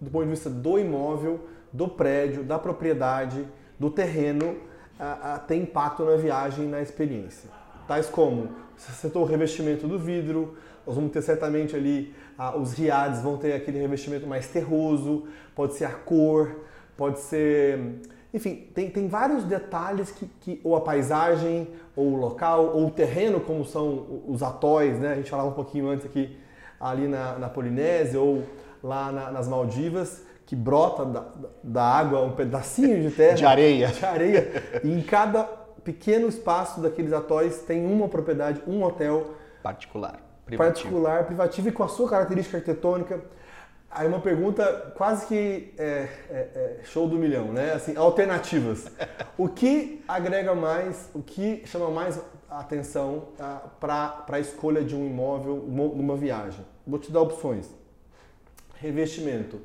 do 0.00 0.10
ponto 0.10 0.24
de 0.24 0.30
vista 0.30 0.48
do 0.48 0.78
imóvel, 0.78 1.40
do 1.72 1.88
prédio, 1.88 2.42
da 2.42 2.58
propriedade, 2.58 3.46
do 3.78 3.90
terreno, 3.90 4.56
a, 4.98 5.34
a 5.34 5.38
ter 5.38 5.56
impacto 5.56 6.04
na 6.04 6.16
viagem 6.16 6.64
e 6.64 6.68
na 6.68 6.80
experiência. 6.80 7.50
Tais 7.86 8.06
como, 8.06 8.50
o 9.14 9.24
revestimento 9.24 9.86
do 9.86 9.98
vidro, 9.98 10.56
nós 10.86 10.94
vamos 10.94 11.12
ter 11.12 11.22
certamente 11.22 11.76
ali, 11.76 12.14
os 12.60 12.72
riades 12.72 13.20
vão 13.20 13.36
ter 13.36 13.52
aquele 13.52 13.78
revestimento 13.78 14.26
mais 14.26 14.48
terroso, 14.48 15.26
pode 15.54 15.74
ser 15.74 15.84
a 15.84 15.92
cor, 15.92 16.60
pode 16.96 17.20
ser 17.20 18.00
enfim, 18.32 18.68
tem, 18.72 18.88
tem 18.88 19.08
vários 19.08 19.42
detalhes 19.44 20.12
que, 20.12 20.26
que, 20.40 20.60
ou 20.62 20.76
a 20.76 20.80
paisagem, 20.80 21.68
ou 21.96 22.12
o 22.12 22.16
local, 22.16 22.76
ou 22.76 22.86
o 22.86 22.90
terreno, 22.90 23.40
como 23.40 23.64
são 23.64 24.22
os 24.28 24.42
atóis, 24.42 24.98
né? 25.00 25.12
A 25.12 25.16
gente 25.16 25.28
falava 25.28 25.48
um 25.48 25.52
pouquinho 25.52 25.88
antes 25.88 26.06
aqui, 26.06 26.36
ali 26.78 27.08
na, 27.08 27.38
na 27.38 27.48
Polinésia, 27.48 28.20
ou 28.20 28.44
lá 28.82 29.12
na, 29.12 29.30
nas 29.30 29.48
Maldivas, 29.48 30.22
que 30.46 30.56
brota 30.56 31.04
da, 31.04 31.24
da, 31.62 31.82
água 31.82 32.22
um 32.22 32.32
pedacinho 32.32 33.02
de 33.02 33.14
terra. 33.14 33.34
de 33.34 33.44
areia. 33.44 33.88
De 33.88 34.04
areia. 34.04 34.80
E 34.82 34.90
em 34.90 35.02
cada 35.02 35.44
pequeno 35.84 36.28
espaço 36.28 36.80
daqueles 36.80 37.12
atóis 37.12 37.62
tem 37.62 37.86
uma 37.86 38.08
propriedade, 38.08 38.62
um 38.66 38.82
hotel. 38.82 39.34
Particular. 39.62 40.20
Privativo. 40.44 40.74
Particular, 40.74 41.24
privativo 41.24 41.68
e 41.68 41.72
com 41.72 41.84
a 41.84 41.88
sua 41.88 42.08
característica 42.08 42.56
arquitetônica 42.56 43.20
Aí 43.90 44.06
uma 44.06 44.20
pergunta 44.20 44.92
quase 44.96 45.26
que 45.26 45.74
é, 45.76 46.08
é, 46.30 46.78
é 46.80 46.80
show 46.84 47.08
do 47.08 47.16
milhão, 47.16 47.46
né? 47.46 47.72
Assim, 47.72 47.96
alternativas. 47.96 48.86
O 49.36 49.48
que 49.48 50.04
agrega 50.06 50.54
mais, 50.54 51.10
o 51.12 51.20
que 51.20 51.62
chama 51.66 51.90
mais 51.90 52.20
atenção 52.48 53.28
ah, 53.38 53.62
para 53.80 54.24
a 54.28 54.38
escolha 54.38 54.84
de 54.84 54.94
um 54.94 55.04
imóvel 55.04 55.56
numa 55.66 56.16
viagem? 56.16 56.64
Vou 56.86 57.00
te 57.00 57.10
dar 57.10 57.20
opções. 57.20 57.68
Revestimento, 58.80 59.60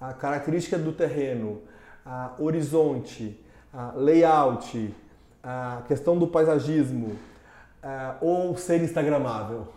a 0.00 0.12
característica 0.12 0.78
do 0.78 0.92
terreno, 0.92 1.62
a 2.04 2.32
horizonte, 2.38 3.38
a 3.72 3.92
layout, 3.94 4.94
a 5.42 5.82
questão 5.86 6.18
do 6.18 6.26
paisagismo, 6.26 7.16
ou 8.20 8.56
ser 8.56 8.82
instagramável. 8.82 9.68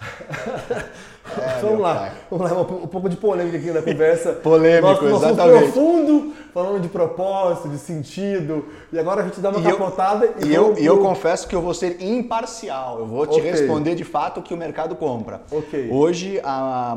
É, 1.26 1.60
vamos 1.60 1.80
lá, 1.80 2.12
vamos 2.30 2.50
lá, 2.50 2.60
um, 2.60 2.86
pouco 2.86 3.08
de 3.08 3.16
polêmica 3.16 3.58
aqui 3.58 3.72
na 3.72 3.82
conversa. 3.82 4.32
Polêmico, 4.44 4.86
nós, 4.86 5.02
nós 5.02 5.22
exatamente. 5.24 5.72
profundo, 5.72 6.32
falando 6.54 6.80
de 6.80 6.88
propósito, 6.88 7.68
de 7.68 7.78
sentido, 7.78 8.64
e 8.92 8.98
agora 8.98 9.22
a 9.22 9.24
gente 9.24 9.40
dá 9.40 9.50
uma 9.50 9.58
e 9.58 9.64
capotada 9.64 10.24
eu, 10.24 10.46
e, 10.46 10.48
e 10.48 10.54
eu, 10.54 10.72
pro... 10.72 10.84
eu 10.84 10.98
confesso 10.98 11.48
que 11.48 11.54
eu 11.54 11.60
vou 11.60 11.74
ser 11.74 12.00
imparcial, 12.00 13.00
eu 13.00 13.06
vou 13.06 13.26
te 13.26 13.40
okay. 13.40 13.50
responder 13.50 13.96
de 13.96 14.04
fato 14.04 14.38
o 14.38 14.42
que 14.42 14.54
o 14.54 14.56
mercado 14.56 14.94
compra. 14.94 15.42
Okay. 15.50 15.90
Hoje, 15.90 16.40
a, 16.44 16.96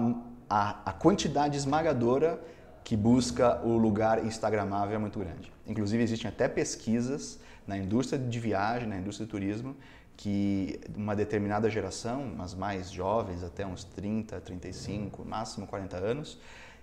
a, 0.50 0.90
a 0.90 0.94
quantidade 0.94 1.56
esmagadora 1.56 2.42
que 2.84 2.96
busca 2.98 3.62
o 3.64 3.78
lugar 3.78 4.26
instagramável 4.26 4.96
é 4.96 4.98
muito 4.98 5.20
grande. 5.20 5.52
Inclusive, 5.68 6.02
existem 6.02 6.28
até 6.28 6.48
pesquisas 6.48 7.40
na 7.68 7.78
indústria 7.78 8.18
de 8.18 8.40
viagem, 8.40 8.88
na 8.88 8.98
indústria 8.98 9.26
de 9.26 9.32
turismo, 9.32 9.76
que 10.18 10.82
uma 10.98 11.16
determinada 11.16 11.70
geração, 11.70 12.36
as 12.40 12.56
mais 12.56 12.92
jovens, 12.92 13.44
até 13.44 13.66
uns 13.66 13.84
30, 13.84 14.42
35, 14.42 15.24
máximo 15.24 15.68
40 15.68 15.98
anos, 15.98 16.40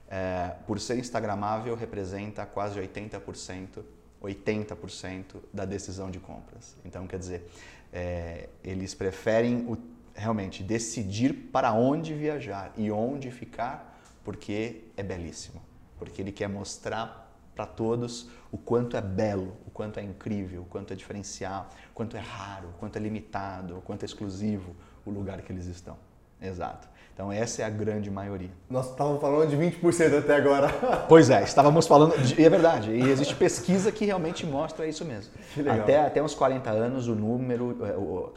é, 0.08 0.52
por 0.66 0.78
ser 0.78 0.96
instagramável, 0.98 1.74
representa 1.74 2.46
quase 2.46 2.78
80%, 2.78 3.82
80% 4.22 5.24
da 5.52 5.64
decisão 5.64 6.10
de 6.10 6.20
compras. 6.20 6.76
Então, 6.84 7.06
quer 7.06 7.18
dizer, 7.18 7.50
é, 7.92 8.48
eles 8.62 8.94
preferem 8.94 9.66
o, 9.68 9.76
realmente 10.16 10.62
decidir 10.62 11.32
para 11.52 11.72
onde 11.72 12.14
viajar 12.14 12.72
e 12.76 12.90
onde 12.90 13.30
ficar, 13.30 14.00
porque 14.24 14.84
é 14.96 15.02
belíssimo, 15.02 15.62
porque 15.98 16.20
ele 16.20 16.32
quer 16.32 16.48
mostrar 16.48 17.24
para 17.54 17.66
todos 17.66 18.28
o 18.50 18.58
quanto 18.58 18.96
é 18.96 19.00
belo, 19.00 19.56
o 19.66 19.70
quanto 19.70 19.98
é 19.98 20.02
incrível, 20.02 20.62
o 20.62 20.66
quanto 20.66 20.92
é 20.92 20.96
diferencial, 20.96 21.70
o 21.90 21.94
quanto 21.94 22.16
é 22.16 22.20
raro, 22.20 22.68
o 22.68 22.72
quanto 22.74 22.96
é 22.96 23.00
limitado, 23.00 23.78
o 23.78 23.82
quanto 23.82 24.02
é 24.02 24.06
exclusivo 24.06 24.74
o 25.04 25.10
lugar 25.10 25.40
que 25.42 25.52
eles 25.52 25.66
estão. 25.66 25.96
Exato. 26.40 26.88
Então 27.16 27.32
essa 27.32 27.62
é 27.62 27.64
a 27.64 27.70
grande 27.70 28.10
maioria. 28.10 28.50
Nós 28.68 28.90
estávamos 28.90 29.22
falando 29.22 29.48
de 29.48 29.56
20% 29.56 30.18
até 30.18 30.36
agora. 30.36 30.68
Pois 31.08 31.30
é, 31.30 31.42
estávamos 31.42 31.86
falando, 31.86 32.14
de, 32.18 32.38
e 32.38 32.44
é 32.44 32.50
verdade, 32.50 32.90
e 32.90 33.08
existe 33.08 33.34
pesquisa 33.34 33.90
que 33.90 34.04
realmente 34.04 34.44
mostra 34.44 34.86
isso 34.86 35.02
mesmo. 35.02 35.32
Até, 35.66 36.04
até 36.04 36.22
uns 36.22 36.34
40 36.34 36.68
anos 36.68 37.08
o 37.08 37.14
número, 37.14 37.74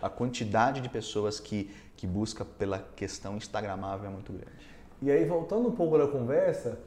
é, 0.02 0.06
a 0.06 0.10
quantidade 0.10 0.80
de 0.80 0.88
pessoas 0.88 1.42
que, 1.42 1.70
que 1.98 2.08
busca 2.08 2.46
pela 2.46 2.80
questão 2.96 3.36
instagramável 3.36 4.08
é 4.08 4.14
muito 4.14 4.32
grande. 4.32 4.70
E 5.02 5.12
aí 5.12 5.26
voltando 5.26 5.68
um 5.68 5.74
pouco 5.74 5.98
da 5.98 6.08
conversa, 6.08 6.80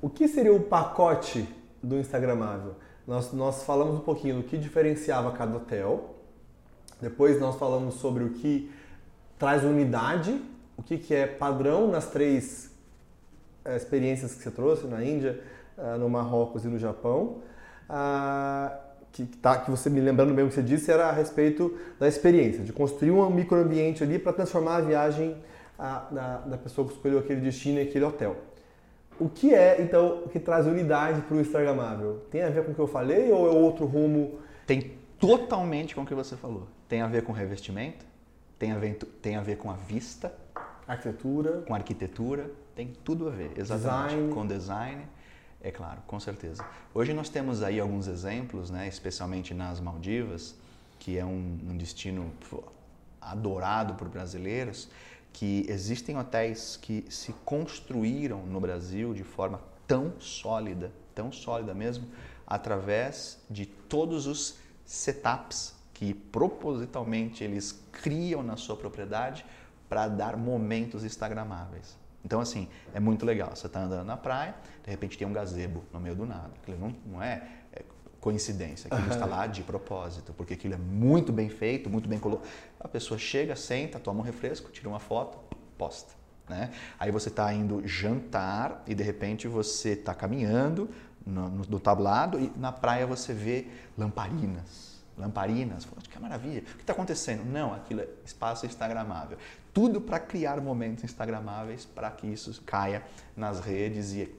o 0.00 0.08
que 0.08 0.26
seria 0.26 0.54
o 0.54 0.60
pacote 0.60 1.46
do 1.82 1.98
Instagramável. 1.98 2.76
Nós, 3.06 3.34
nós 3.34 3.64
falamos 3.64 3.96
um 3.96 4.00
pouquinho 4.00 4.36
do 4.36 4.44
que 4.44 4.56
diferenciava 4.56 5.30
cada 5.32 5.54
hotel, 5.58 6.14
depois 7.02 7.38
nós 7.38 7.56
falamos 7.56 7.96
sobre 7.96 8.24
o 8.24 8.30
que 8.30 8.72
traz 9.38 9.62
unidade, 9.62 10.40
o 10.76 10.82
que, 10.82 10.98
que 10.98 11.14
é 11.14 11.26
padrão 11.26 11.88
nas 11.88 12.06
três 12.06 12.70
é, 13.64 13.76
experiências 13.76 14.34
que 14.34 14.42
você 14.42 14.50
trouxe 14.50 14.86
na 14.86 15.02
Índia, 15.04 15.40
uh, 15.78 15.98
no 15.98 16.08
Marrocos 16.08 16.64
e 16.64 16.68
no 16.68 16.78
Japão. 16.78 17.38
Uh, 17.88 18.84
que, 19.14 19.24
tá, 19.24 19.58
que 19.58 19.70
você 19.70 19.88
me 19.88 20.00
lembrando 20.00 20.34
mesmo 20.34 20.48
que 20.48 20.56
você 20.56 20.62
disse 20.62 20.90
era 20.90 21.06
a 21.06 21.12
respeito 21.12 21.78
da 22.00 22.08
experiência, 22.08 22.64
de 22.64 22.72
construir 22.72 23.12
um 23.12 23.30
microambiente 23.30 24.02
ali 24.02 24.18
para 24.18 24.32
transformar 24.32 24.76
a 24.78 24.80
viagem 24.80 25.36
a, 25.78 26.08
da, 26.10 26.38
da 26.38 26.58
pessoa 26.58 26.86
que 26.86 26.94
escolheu 26.94 27.20
aquele 27.20 27.40
destino 27.40 27.78
e 27.78 27.82
aquele 27.82 28.04
hotel. 28.04 28.36
O 29.18 29.28
que 29.28 29.54
é, 29.54 29.80
então, 29.80 30.24
que 30.32 30.40
traz 30.40 30.66
unidade 30.66 31.20
para 31.22 31.36
o 31.36 31.40
Instagramável? 31.40 32.24
Tem 32.28 32.42
a 32.42 32.50
ver 32.50 32.64
com 32.64 32.72
o 32.72 32.74
que 32.74 32.80
eu 32.80 32.88
falei 32.88 33.30
ou 33.30 33.46
é 33.46 33.50
outro 33.50 33.86
rumo? 33.86 34.40
Tem 34.66 34.92
totalmente 35.20 35.94
com 35.94 36.02
o 36.02 36.06
que 36.06 36.14
você 36.14 36.36
falou. 36.36 36.66
Tem 36.88 37.00
a 37.00 37.06
ver 37.06 37.22
com 37.22 37.32
revestimento, 37.32 38.04
tem 38.58 38.72
a 38.72 38.78
ver, 38.78 38.98
tem 39.22 39.36
a 39.36 39.42
ver 39.42 39.56
com 39.56 39.70
a 39.70 39.74
vista, 39.74 40.34
arquitetura, 40.86 41.62
com 41.62 41.74
arquitetura, 41.74 42.50
tem 42.74 42.92
tudo 43.04 43.28
a 43.28 43.30
ver, 43.30 43.52
exatamente, 43.56 44.14
Design. 44.14 44.34
com 44.34 44.46
design. 44.46 45.06
É 45.60 45.70
claro, 45.70 46.02
com 46.06 46.20
certeza. 46.20 46.64
Hoje 46.92 47.14
nós 47.14 47.30
temos 47.30 47.62
aí 47.62 47.80
alguns 47.80 48.06
exemplos, 48.06 48.70
né, 48.70 48.86
especialmente 48.86 49.54
nas 49.54 49.80
Maldivas, 49.80 50.54
que 50.98 51.16
é 51.18 51.24
um, 51.24 51.58
um 51.70 51.76
destino 51.76 52.32
adorado 53.20 53.94
por 53.94 54.08
brasileiros, 54.08 54.90
que 55.32 55.64
existem 55.68 56.16
hotéis 56.18 56.76
que 56.76 57.06
se 57.08 57.32
construíram 57.44 58.44
no 58.46 58.60
Brasil 58.60 59.14
de 59.14 59.24
forma 59.24 59.60
tão 59.86 60.12
sólida, 60.20 60.92
tão 61.14 61.32
sólida 61.32 61.74
mesmo, 61.74 62.06
através 62.46 63.38
de 63.50 63.64
todos 63.64 64.26
os 64.26 64.58
setups 64.84 65.74
que 65.94 66.12
propositalmente 66.12 67.42
eles 67.42 67.80
criam 67.90 68.42
na 68.42 68.56
sua 68.56 68.76
propriedade 68.76 69.46
para 69.88 70.08
dar 70.08 70.36
momentos 70.36 71.04
instagramáveis. 71.04 71.96
Então, 72.24 72.40
assim, 72.40 72.68
é 72.94 73.00
muito 73.00 73.26
legal. 73.26 73.54
Você 73.54 73.66
está 73.66 73.80
andando 73.80 74.06
na 74.06 74.16
praia, 74.16 74.54
de 74.82 74.90
repente 74.90 75.18
tem 75.18 75.26
um 75.26 75.32
gazebo 75.32 75.84
no 75.92 76.00
meio 76.00 76.14
do 76.14 76.24
nada. 76.24 76.50
Aquilo 76.62 76.78
não, 76.78 76.96
não 77.06 77.22
é, 77.22 77.42
é 77.72 77.82
coincidência, 78.20 78.88
aquilo 78.90 79.12
está 79.12 79.26
lá 79.26 79.46
de 79.46 79.62
propósito, 79.62 80.32
porque 80.32 80.54
aquilo 80.54 80.72
é 80.72 80.78
muito 80.78 81.30
bem 81.30 81.50
feito, 81.50 81.90
muito 81.90 82.08
bem 82.08 82.18
colocado. 82.18 82.48
A 82.80 82.88
pessoa 82.88 83.18
chega, 83.18 83.54
senta, 83.54 84.00
toma 84.00 84.20
um 84.20 84.22
refresco, 84.22 84.70
tira 84.70 84.88
uma 84.88 85.00
foto, 85.00 85.38
posta. 85.76 86.14
Né? 86.48 86.70
Aí 86.98 87.10
você 87.10 87.28
está 87.28 87.52
indo 87.52 87.86
jantar 87.86 88.82
e 88.86 88.94
de 88.94 89.02
repente 89.02 89.46
você 89.46 89.90
está 89.90 90.14
caminhando 90.14 90.88
no, 91.26 91.48
no, 91.48 91.64
no 91.64 91.80
tablado 91.80 92.40
e 92.40 92.50
na 92.56 92.72
praia 92.72 93.06
você 93.06 93.34
vê 93.34 93.66
lamparinas 93.96 94.94
lamparinas. 95.16 95.86
Que 96.10 96.18
maravilha. 96.18 96.60
O 96.60 96.64
que 96.64 96.82
está 96.82 96.92
acontecendo? 96.92 97.44
Não, 97.44 97.72
aquilo 97.72 98.00
é 98.00 98.08
espaço 98.24 98.66
instagramável. 98.66 99.38
Tudo 99.74 100.00
para 100.00 100.18
criar 100.18 100.60
momentos 100.60 101.04
instagramáveis 101.04 101.84
para 101.84 102.10
que 102.10 102.26
isso 102.26 102.62
caia 102.64 103.02
nas 103.36 103.60
redes 103.60 104.14
e 104.14 104.32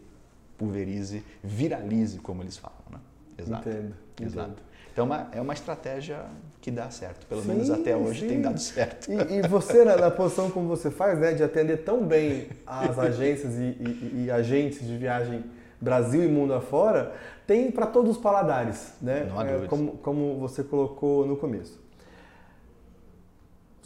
pulverize, 0.58 1.24
viralize, 1.44 2.18
como 2.20 2.42
eles 2.42 2.58
falam. 2.58 2.78
Né? 2.90 3.00
Exato. 3.38 3.70
Entendo, 3.70 3.96
Exato. 4.22 4.50
entendo. 4.52 4.66
Então 4.94 5.04
uma, 5.04 5.28
é 5.34 5.42
uma 5.42 5.54
estratégia 5.54 6.24
que 6.62 6.72
dá 6.72 6.90
certo. 6.90 7.28
Pelo 7.28 7.42
sim, 7.42 7.50
menos 7.50 7.70
até 7.70 7.98
hoje 7.98 8.22
sim. 8.22 8.28
tem 8.30 8.42
dado 8.42 8.60
certo. 8.60 9.12
E, 9.12 9.40
e 9.40 9.42
você, 9.46 9.84
na, 9.84 9.98
na, 9.98 10.10
posição 10.10 10.50
como 10.50 10.70
você 10.70 10.90
faz, 10.90 11.20
né, 11.20 11.34
de 11.34 11.44
atender 11.44 11.84
tão 11.84 12.06
bem 12.06 12.48
as 12.66 12.98
agências 12.98 13.56
e, 13.56 13.62
e, 13.62 14.24
e 14.26 14.32
agentes 14.32 14.88
de 14.88 14.98
viagem 14.98 15.44
Brasil 15.82 16.24
e 16.24 16.28
mundo 16.28 16.54
afora, 16.54 17.14
tem 17.46 17.70
para 17.70 17.86
todos 17.86 18.16
os 18.16 18.18
paladares, 18.18 18.94
né? 19.02 19.26
Não 19.30 19.40
há 19.40 19.46
é, 19.46 19.68
como, 19.68 19.98
como 19.98 20.40
você 20.40 20.64
colocou 20.64 21.28
no 21.28 21.36
começo. 21.36 21.80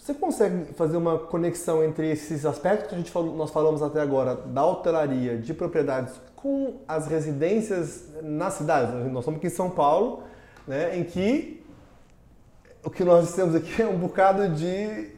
Você 0.10 0.16
consegue 0.16 0.74
fazer 0.74 0.98
uma 0.98 1.20
conexão 1.20 1.84
entre 1.84 2.10
esses 2.10 2.44
aspectos 2.44 2.88
que 2.88 2.96
a 2.96 2.98
gente 2.98 3.12
falou, 3.12 3.36
nós 3.36 3.52
falamos 3.52 3.84
até 3.84 4.02
agora 4.02 4.34
da 4.36 4.66
hotelaria 4.66 5.38
de 5.38 5.54
propriedades 5.54 6.16
com 6.36 6.78
as 6.88 7.06
residências 7.06 8.06
nas 8.24 8.54
cidades? 8.54 8.92
Nós 8.92 9.20
estamos 9.20 9.38
aqui 9.38 9.46
em 9.46 9.52
São 9.52 9.70
Paulo, 9.70 10.24
né, 10.68 10.98
em 10.98 11.04
que 11.04 11.64
o 12.84 12.90
que 12.90 13.04
nós 13.04 13.36
temos 13.36 13.54
aqui 13.54 13.84
é 13.84 13.86
um 13.86 14.00
bocado 14.00 14.50
de, 14.50 15.12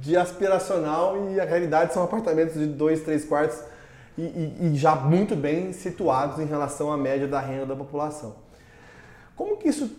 de 0.00 0.16
aspiracional 0.16 1.28
e 1.30 1.40
a 1.40 1.44
realidade 1.44 1.92
são 1.92 2.04
apartamentos 2.04 2.54
de 2.54 2.66
dois, 2.66 3.00
três 3.00 3.24
quartos 3.24 3.58
e, 4.16 4.22
e, 4.22 4.56
e, 4.68 4.76
já 4.76 4.94
muito 4.94 5.34
bem 5.34 5.72
situados 5.72 6.38
em 6.38 6.44
relação 6.44 6.92
à 6.92 6.96
média 6.96 7.26
da 7.26 7.40
renda 7.40 7.66
da 7.66 7.74
população. 7.74 8.36
Como 9.34 9.56
que 9.56 9.68
isso, 9.68 9.90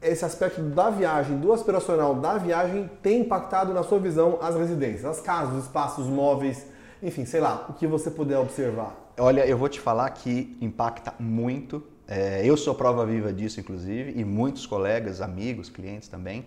esse 0.00 0.24
aspecto 0.24 0.60
da 0.62 0.90
viagem, 0.90 1.38
do 1.38 1.52
aspiracional 1.52 2.14
da 2.14 2.38
viagem, 2.38 2.88
tem 3.02 3.20
impactado 3.20 3.72
na 3.74 3.82
sua 3.82 3.98
visão 3.98 4.38
as 4.40 4.54
residências, 4.54 5.04
as 5.04 5.20
casas, 5.20 5.56
os 5.56 5.64
espaços 5.64 6.06
móveis, 6.06 6.66
enfim, 7.02 7.24
sei 7.24 7.40
lá, 7.40 7.66
o 7.68 7.72
que 7.72 7.86
você 7.86 8.10
puder 8.10 8.38
observar? 8.38 8.94
Olha, 9.18 9.46
eu 9.46 9.58
vou 9.58 9.68
te 9.68 9.80
falar 9.80 10.08
que 10.10 10.56
impacta 10.60 11.12
muito. 11.18 11.82
É, 12.06 12.42
eu 12.44 12.56
sou 12.56 12.74
prova 12.74 13.04
viva 13.04 13.32
disso, 13.32 13.60
inclusive, 13.60 14.18
e 14.18 14.24
muitos 14.24 14.66
colegas, 14.66 15.20
amigos, 15.20 15.68
clientes 15.68 16.08
também. 16.08 16.46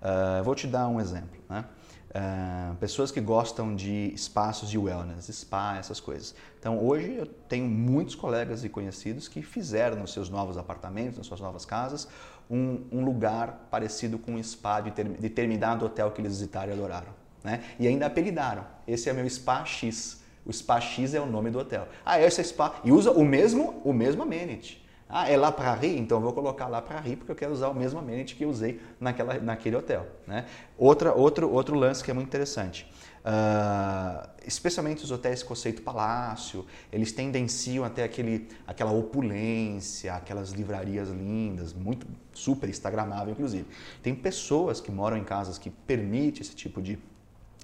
Uh, 0.00 0.42
vou 0.44 0.54
te 0.54 0.66
dar 0.66 0.88
um 0.88 1.00
exemplo. 1.00 1.38
Né? 1.48 1.64
Uh, 2.08 2.74
pessoas 2.76 3.10
que 3.10 3.20
gostam 3.20 3.74
de 3.74 4.12
espaços 4.14 4.70
de 4.70 4.78
wellness, 4.78 5.26
spa, 5.26 5.76
essas 5.78 6.00
coisas. 6.00 6.34
Então, 6.58 6.84
hoje 6.84 7.14
eu 7.14 7.26
tenho 7.26 7.66
muitos 7.68 8.14
colegas 8.14 8.64
e 8.64 8.68
conhecidos 8.68 9.28
que 9.28 9.42
fizeram 9.42 9.96
nos 9.96 10.12
seus 10.12 10.28
novos 10.28 10.56
apartamentos, 10.56 11.18
nas 11.18 11.26
suas 11.26 11.40
novas 11.40 11.64
casas, 11.64 12.08
um, 12.50 12.84
um 12.90 13.04
lugar 13.04 13.68
parecido 13.70 14.18
com 14.18 14.32
um 14.32 14.42
spa 14.42 14.80
de 14.80 14.90
ter, 14.90 15.04
determinado 15.04 15.84
hotel 15.84 16.10
que 16.10 16.20
eles 16.20 16.32
visitaram 16.32 16.70
e 16.70 16.72
adoraram. 16.72 17.18
Né? 17.42 17.62
E 17.78 17.86
ainda 17.86 18.06
apelidaram. 18.06 18.64
Esse 18.86 19.08
é 19.08 19.12
meu 19.12 19.28
Spa 19.28 19.64
X. 19.64 20.22
O 20.44 20.52
Spa 20.52 20.80
X 20.80 21.14
é 21.14 21.20
o 21.20 21.26
nome 21.26 21.50
do 21.50 21.58
hotel. 21.58 21.88
Ah, 22.04 22.20
esse 22.20 22.40
é 22.40 22.44
Spa. 22.44 22.76
E 22.84 22.90
usa 22.90 23.10
o 23.10 23.24
mesmo, 23.24 23.80
o 23.84 23.92
mesmo 23.92 24.22
amenity. 24.22 24.84
Ah, 25.08 25.30
é 25.30 25.36
lá 25.36 25.50
para 25.50 25.72
rir? 25.74 25.98
Então 25.98 26.18
eu 26.18 26.22
vou 26.22 26.32
colocar 26.32 26.68
lá 26.68 26.82
para 26.82 27.00
rir 27.00 27.16
porque 27.16 27.32
eu 27.32 27.36
quero 27.36 27.52
usar 27.52 27.68
o 27.68 27.74
mesmo 27.74 27.98
amenity 27.98 28.34
que 28.34 28.44
usei 28.44 28.80
naquela, 29.00 29.38
naquele 29.38 29.76
hotel. 29.76 30.06
Né? 30.26 30.44
Outra, 30.76 31.14
outro, 31.14 31.50
outro 31.50 31.74
lance 31.76 32.04
que 32.04 32.10
é 32.10 32.14
muito 32.14 32.26
interessante. 32.26 32.90
Uh, 33.28 34.26
especialmente 34.46 35.04
os 35.04 35.10
hotéis 35.10 35.42
conceito 35.42 35.82
palácio, 35.82 36.64
eles 36.90 37.12
tendenciam 37.12 37.84
até 37.84 38.02
aquele, 38.02 38.48
aquela 38.66 38.90
opulência, 38.90 40.14
aquelas 40.14 40.52
livrarias 40.52 41.10
lindas, 41.10 41.74
muito 41.74 42.06
super 42.32 42.70
instagramável 42.70 43.34
inclusive. 43.34 43.66
Tem 44.02 44.14
pessoas 44.14 44.80
que 44.80 44.90
moram 44.90 45.18
em 45.18 45.24
casas 45.24 45.58
que 45.58 45.68
permitem 45.68 46.40
esse 46.40 46.54
tipo 46.54 46.80
de 46.80 46.98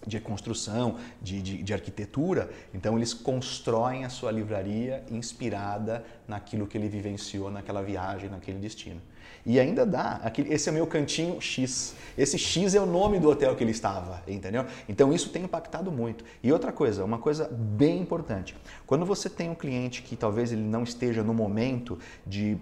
de 0.07 0.20
construção, 0.20 0.98
de, 1.22 1.40
de, 1.40 1.62
de, 1.62 1.72
arquitetura. 1.72 2.50
Então, 2.74 2.94
eles 2.94 3.14
constroem 3.14 4.05
a 4.05 4.11
sua 4.11 4.31
livraria 4.31 5.03
inspirada 5.11 6.05
naquilo 6.29 6.66
que 6.66 6.77
ele 6.77 6.88
vivenciou 6.88 7.50
naquela 7.50 7.83
viagem, 7.83 8.29
naquele 8.29 8.59
destino. 8.59 9.00
E 9.47 9.61
ainda 9.61 9.85
dá, 9.85 10.21
aquele, 10.23 10.53
esse 10.53 10.69
é 10.69 10.73
meu 10.73 10.87
cantinho 10.87 11.41
X. 11.41 11.95
Esse 12.17 12.39
X 12.39 12.75
é 12.75 12.81
o 12.81 12.87
nome 12.87 13.19
do 13.19 13.29
hotel 13.29 13.55
que 13.55 13.63
ele 13.63 13.73
estava, 13.73 14.23
entendeu? 14.27 14.65
Então, 14.89 15.13
isso 15.13 15.31
tem 15.31 15.45
impactado 15.45 15.91
muito. 15.93 16.25
E 16.43 16.53
outra 16.53 16.73
coisa, 16.73 17.05
uma 17.05 17.19
coisa 17.19 17.49
bem 17.51 18.01
importante. 18.01 18.57
Quando 18.87 19.05
você 19.05 19.29
tem 19.29 19.51
um 19.51 19.55
cliente 19.55 20.03
que 20.03 20.17
talvez 20.17 20.53
ele 20.53 20.63
não 20.63 20.83
esteja 20.83 21.23
no 21.23 21.35
momento 21.35 21.99
de 22.27 22.59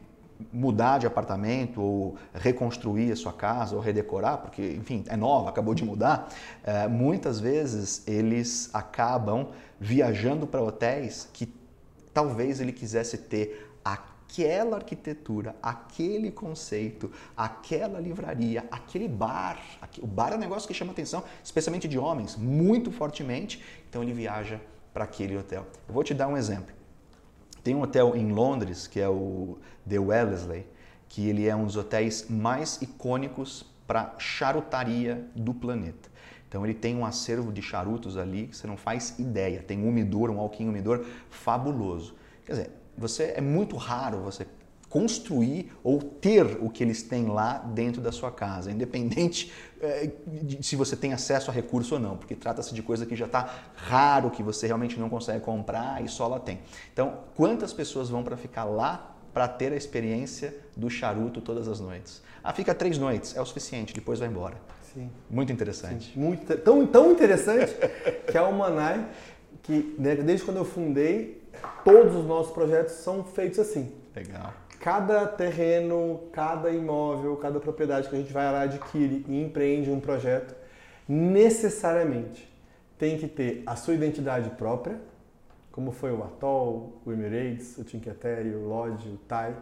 mudar 0.53 0.99
de 0.99 1.07
apartamento 1.07 1.81
ou 1.81 2.17
reconstruir 2.35 3.13
a 3.13 3.17
sua 3.17 3.33
casa 3.33 3.77
ou 3.77 3.81
redecorar, 3.81 4.39
porque, 4.39 4.63
enfim, 4.73 5.05
é 5.09 5.17
nova, 5.17 5.51
acabou 5.51 5.75
de 5.75 5.85
mudar, 5.85 6.29
é, 6.65 6.89
muitas 6.89 7.39
vezes 7.39 8.03
eles 8.07 8.71
acabam 8.73 9.49
viajando 9.79 10.47
para 10.47 10.63
hotéis 10.63 11.29
que 11.33 11.53
talvez 12.13 12.61
ele 12.61 12.73
quisesse 12.73 13.19
ter 13.19 13.72
aquela 14.33 14.77
arquitetura, 14.77 15.55
aquele 15.63 16.31
conceito, 16.31 17.13
aquela 17.37 18.01
livraria, 18.01 18.65
aquele 18.71 19.07
bar. 19.07 19.61
O 20.01 20.07
bar 20.07 20.33
é 20.33 20.37
um 20.37 20.39
negócio 20.39 20.67
que 20.67 20.73
chama 20.73 20.93
atenção, 20.93 21.23
especialmente 21.45 21.87
de 21.87 21.99
homens, 21.99 22.35
muito 22.37 22.91
fortemente, 22.91 23.63
então 23.89 24.03
ele 24.03 24.15
viaja 24.15 24.59
para 24.95 25.05
aquele 25.05 25.37
hotel. 25.37 25.67
Eu 25.87 25.93
vou 25.93 26.03
te 26.03 26.15
dar 26.15 26.29
um 26.29 26.37
exemplo. 26.37 26.75
Tem 27.63 27.75
um 27.75 27.83
hotel 27.83 28.17
em 28.17 28.33
Londres, 28.33 28.87
que 28.87 28.99
é 28.99 29.09
o 29.09 29.59
The 29.89 29.99
Wellesley, 29.99 30.67
que 31.09 31.29
ele 31.29 31.47
é 31.47 31.55
um 31.55 31.67
dos 31.67 31.77
hotéis 31.77 32.27
mais 32.29 32.81
icônicos 32.81 33.67
para 33.87 34.15
charutaria 34.19 35.27
do 35.37 35.53
planeta. 35.53 36.11
Então 36.49 36.65
ele 36.65 36.75
tem 36.75 36.97
um 36.97 37.05
acervo 37.05 37.53
de 37.53 37.61
charutos 37.61 38.17
ali 38.17 38.47
que 38.47 38.57
você 38.57 38.67
não 38.67 38.77
faz 38.77 39.19
ideia. 39.19 39.63
Tem 39.63 39.79
um 39.79 39.89
umidor, 39.89 40.31
um 40.31 40.41
alquim 40.41 40.69
umidor 40.69 41.05
fabuloso. 41.31 42.15
Quer 42.45 42.53
dizer, 42.53 42.82
você 42.97 43.35
é 43.37 43.41
muito 43.41 43.77
raro 43.77 44.21
você 44.21 44.47
construir 44.93 45.73
ou 45.83 46.03
ter 46.03 46.59
o 46.61 46.69
que 46.69 46.85
eles 46.85 47.03
têm 47.03 47.25
lá 47.25 47.57
dentro 47.57 48.03
da 48.03 48.13
sua 48.13 48.31
casa, 48.31 48.71
independente 48.71 49.51
é, 49.81 50.11
de 50.27 50.63
se 50.63 50.77
você 50.77 50.95
tem 50.95 51.15
acesso 51.15 51.51
a 51.51 51.55
recurso 51.55 51.95
ou 51.95 52.01
não, 52.01 52.15
porque 52.15 52.35
trata-se 52.35 52.75
de 52.75 52.83
coisa 52.83 53.07
que 53.07 53.17
já 53.17 53.25
está 53.25 53.49
raro, 53.75 54.31
que 54.31 54.43
você 54.43 54.67
realmente 54.67 55.01
não 55.01 55.09
consegue 55.09 55.41
comprar 55.41 56.05
e 56.05 56.09
só 56.09 56.29
lá 56.29 56.39
tem. 56.39 56.61
Então, 56.93 57.21
quantas 57.35 57.73
pessoas 57.73 58.11
vão 58.11 58.23
para 58.23 58.37
ficar 58.37 58.65
lá 58.65 59.17
para 59.33 59.49
ter 59.49 59.73
a 59.73 59.77
experiência 59.77 60.55
do 60.77 60.91
charuto 60.91 61.41
todas 61.41 61.69
as 61.69 61.81
noites? 61.81 62.21
Ah, 62.45 62.53
fica 62.53 62.75
três 62.75 62.99
noites, 62.99 63.35
é 63.35 63.41
o 63.41 63.47
suficiente, 63.47 63.95
depois 63.95 64.19
vai 64.19 64.29
embora. 64.29 64.57
Sim. 64.93 65.11
Muito 65.31 65.51
interessante. 65.51 66.13
Sim. 66.13 66.21
Muito, 66.21 66.55
tão, 66.59 66.87
tão 66.87 67.13
interessante 67.13 67.73
que 68.31 68.37
a 68.37 68.43
Almanai, 68.43 69.09
que 69.63 69.95
né, 69.99 70.17
desde 70.17 70.45
quando 70.45 70.59
eu 70.59 70.67
fundei, 70.67 71.42
todos 71.85 72.15
os 72.15 72.27
nossos 72.27 72.53
projetos 72.53 72.95
são 72.95 73.25
feitos 73.25 73.59
assim. 73.59 73.93
Legal 74.15 74.53
cada 74.83 75.29
terreno, 75.29 76.25
cada 76.33 76.69
imóvel, 76.73 77.37
cada 77.37 77.61
propriedade 77.61 78.09
que 78.09 78.17
a 78.17 78.19
gente 78.19 78.33
vai 78.33 78.51
lá 78.51 78.63
adquire 78.63 79.25
e 79.29 79.41
empreende 79.41 79.89
um 79.89 80.01
projeto, 80.01 80.57
necessariamente 81.09 82.53
tem 82.99 83.17
que 83.17 83.29
ter 83.29 83.63
a 83.65 83.77
sua 83.77 83.95
identidade 83.95 84.51
própria, 84.51 85.01
como 85.71 85.93
foi 85.93 86.11
o 86.11 86.25
Atoll, 86.25 87.01
o 87.07 87.13
Emirates, 87.13 87.79
o 87.79 87.85
Tinquetere, 87.85 88.49
o 88.57 88.67
Lodge, 88.67 89.09
o 89.09 89.17
Thai, 89.29 89.55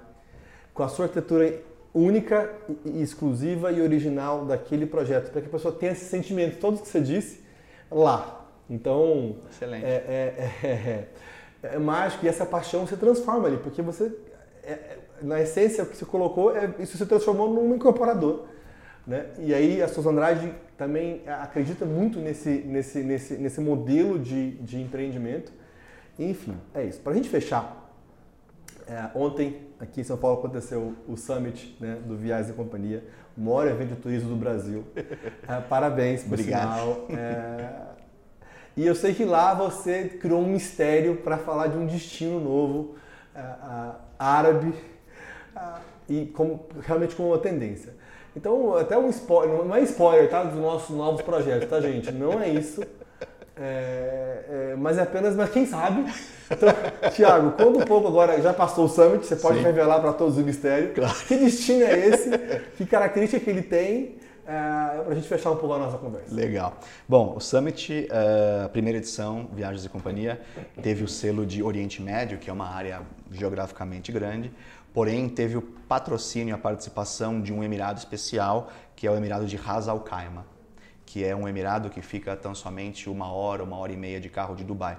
com 0.72 0.82
a 0.82 0.88
sua 0.88 1.04
arquitetura 1.04 1.62
única 1.92 2.50
e 2.86 3.02
exclusiva 3.02 3.70
e 3.70 3.82
original 3.82 4.46
daquele 4.46 4.86
projeto, 4.86 5.30
para 5.30 5.42
que 5.42 5.48
a 5.48 5.50
pessoa 5.50 5.74
tenha 5.74 5.92
esses 5.92 6.08
sentimentos, 6.08 6.58
todos 6.58 6.80
que 6.80 6.88
você 6.88 7.00
disse, 7.00 7.44
lá. 7.90 8.48
Então, 8.70 9.36
Excelente. 9.50 9.84
É, 9.84 9.88
é, 9.88 10.66
é, 10.66 11.08
é, 11.62 11.78
mágico 11.78 12.24
e 12.24 12.28
essa 12.28 12.46
paixão 12.46 12.86
se 12.86 12.96
transforma 12.96 13.48
ali, 13.48 13.58
porque 13.58 13.82
você, 13.82 14.12
na 15.22 15.40
essência, 15.40 15.84
o 15.84 15.86
que 15.86 15.96
você 15.96 16.04
colocou, 16.04 16.56
é, 16.56 16.74
isso 16.78 16.96
se 16.96 17.06
transformou 17.06 17.52
num 17.52 17.74
incorporador. 17.74 18.46
Né? 19.06 19.26
E 19.38 19.54
aí 19.54 19.82
a 19.82 19.88
Souza 19.88 20.10
Andrade 20.10 20.54
também 20.76 21.22
acredita 21.26 21.84
muito 21.84 22.18
nesse, 22.18 22.50
nesse, 22.50 23.02
nesse, 23.02 23.34
nesse 23.34 23.60
modelo 23.60 24.18
de, 24.18 24.52
de 24.52 24.80
empreendimento. 24.80 25.52
Enfim, 26.18 26.56
é 26.74 26.84
isso. 26.84 27.00
Para 27.00 27.12
a 27.12 27.16
gente 27.16 27.28
fechar, 27.28 27.92
é, 28.86 29.10
ontem 29.14 29.68
aqui 29.78 30.00
em 30.00 30.04
São 30.04 30.16
Paulo 30.16 30.38
aconteceu 30.38 30.94
o 31.08 31.16
Summit 31.16 31.76
né, 31.80 31.98
do 32.06 32.16
Viagens 32.16 32.50
e 32.50 32.52
Companhia, 32.52 33.04
o 33.36 33.40
maior 33.40 33.66
evento 33.66 33.94
de 33.94 33.96
turismo 33.96 34.28
do 34.28 34.36
Brasil. 34.36 34.84
É, 35.48 35.60
parabéns, 35.62 36.22
por 36.22 36.34
Obrigado. 36.34 36.72
sinal. 36.74 37.06
É, 37.10 37.90
e 38.80 38.86
eu 38.86 38.94
sei 38.94 39.12
que 39.12 39.26
lá 39.26 39.52
você 39.52 40.04
criou 40.04 40.40
um 40.40 40.46
mistério 40.46 41.16
para 41.16 41.36
falar 41.36 41.66
de 41.66 41.76
um 41.76 41.84
destino 41.84 42.40
novo, 42.40 42.94
é, 43.34 43.42
árabe, 44.18 44.72
e 46.08 46.24
com, 46.24 46.60
realmente 46.80 47.14
com 47.14 47.26
uma 47.26 47.36
tendência. 47.36 47.92
Então, 48.34 48.74
até 48.78 48.96
um 48.96 49.10
spoiler, 49.10 49.66
não 49.66 49.76
é 49.76 49.82
spoiler, 49.82 50.30
tá? 50.30 50.44
Dos 50.44 50.58
nossos 50.58 50.96
novos 50.96 51.20
projetos, 51.20 51.68
tá, 51.68 51.78
gente? 51.78 52.10
Não 52.10 52.40
é 52.40 52.48
isso. 52.48 52.80
É, 53.54 54.44
é, 54.48 54.74
mas 54.78 54.96
é 54.96 55.02
apenas, 55.02 55.36
mas 55.36 55.50
quem 55.50 55.66
sabe? 55.66 56.10
Então, 56.50 56.70
Tiago, 57.12 57.50
conta 57.50 57.80
um 57.80 57.84
pouco 57.84 58.08
agora, 58.08 58.40
já 58.40 58.54
passou 58.54 58.86
o 58.86 58.88
Summit, 58.88 59.26
você 59.26 59.36
pode 59.36 59.58
Sim. 59.58 59.64
revelar 59.64 60.00
para 60.00 60.14
todos 60.14 60.38
o 60.38 60.40
mistério. 60.40 60.94
Claro. 60.94 61.14
Que 61.28 61.36
destino 61.36 61.84
é 61.84 62.08
esse? 62.08 62.30
que 62.78 62.86
característica 62.86 63.44
que 63.44 63.50
ele 63.50 63.62
tem? 63.62 64.19
É, 64.50 65.02
para 65.04 65.12
a 65.12 65.14
gente 65.14 65.28
fechar 65.28 65.52
um 65.52 65.56
pouco 65.56 65.72
a 65.74 65.78
nossa 65.78 65.96
conversa. 65.96 66.34
Legal. 66.34 66.76
Bom, 67.08 67.36
o 67.36 67.40
Summit, 67.40 68.08
a 68.10 68.66
uh, 68.66 68.68
primeira 68.70 68.98
edição, 68.98 69.48
Viagens 69.52 69.84
e 69.84 69.88
Companhia, 69.88 70.40
teve 70.82 71.04
o 71.04 71.08
selo 71.08 71.46
de 71.46 71.62
Oriente 71.62 72.02
Médio, 72.02 72.36
que 72.36 72.50
é 72.50 72.52
uma 72.52 72.68
área 72.68 73.02
geograficamente 73.30 74.10
grande. 74.10 74.50
Porém, 74.92 75.28
teve 75.28 75.56
o 75.56 75.62
patrocínio 75.62 76.52
a 76.52 76.58
participação 76.58 77.40
de 77.40 77.52
um 77.52 77.62
emirado 77.62 78.00
especial, 78.00 78.72
que 78.96 79.06
é 79.06 79.10
o 79.12 79.14
Emirado 79.14 79.46
de 79.46 79.54
Ras 79.54 79.86
Al 79.86 80.00
Khaimah, 80.00 80.44
que 81.06 81.24
é 81.24 81.34
um 81.34 81.46
emirado 81.46 81.88
que 81.88 82.02
fica 82.02 82.34
tão 82.34 82.52
somente 82.52 83.08
uma 83.08 83.30
hora, 83.30 83.62
uma 83.62 83.76
hora 83.76 83.92
e 83.92 83.96
meia 83.96 84.20
de 84.20 84.28
carro 84.28 84.56
de 84.56 84.64
Dubai. 84.64 84.98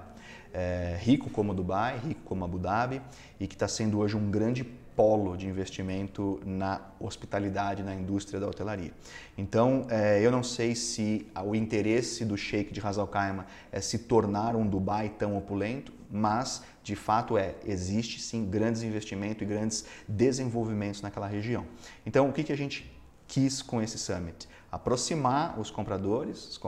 É, 0.54 0.96
rico 0.98 1.28
como 1.28 1.52
Dubai, 1.52 1.98
rico 1.98 2.22
como 2.24 2.42
Abu 2.42 2.58
Dhabi, 2.58 3.02
e 3.38 3.46
que 3.46 3.54
está 3.54 3.68
sendo 3.68 3.98
hoje 3.98 4.16
um 4.16 4.30
grande 4.30 4.64
polo 4.96 5.36
de 5.36 5.46
investimento 5.46 6.40
na 6.44 6.80
hospitalidade, 7.00 7.82
na 7.82 7.94
indústria 7.94 8.38
da 8.38 8.46
hotelaria. 8.46 8.92
Então, 9.36 9.86
é, 9.88 10.20
eu 10.20 10.30
não 10.30 10.42
sei 10.42 10.74
se 10.74 11.26
o 11.44 11.54
interesse 11.54 12.24
do 12.24 12.36
Sheikh 12.36 12.72
de 12.72 12.80
Ras 12.80 12.98
Al 12.98 13.06
Khaimah 13.08 13.46
é 13.70 13.80
se 13.80 14.00
tornar 14.00 14.54
um 14.54 14.66
Dubai 14.66 15.08
tão 15.08 15.36
opulento, 15.36 15.92
mas 16.10 16.62
de 16.82 16.94
fato 16.94 17.38
é, 17.38 17.54
existe 17.64 18.20
sim 18.20 18.44
grandes 18.48 18.82
investimentos 18.82 19.42
e 19.42 19.44
grandes 19.44 19.84
desenvolvimentos 20.06 21.00
naquela 21.00 21.26
região. 21.26 21.64
Então, 22.04 22.28
o 22.28 22.32
que, 22.32 22.44
que 22.44 22.52
a 22.52 22.56
gente 22.56 22.90
quis 23.26 23.62
com 23.62 23.80
esse 23.80 23.98
summit? 23.98 24.48
Aproximar 24.72 25.60
os 25.60 25.70
compradores, 25.70 26.58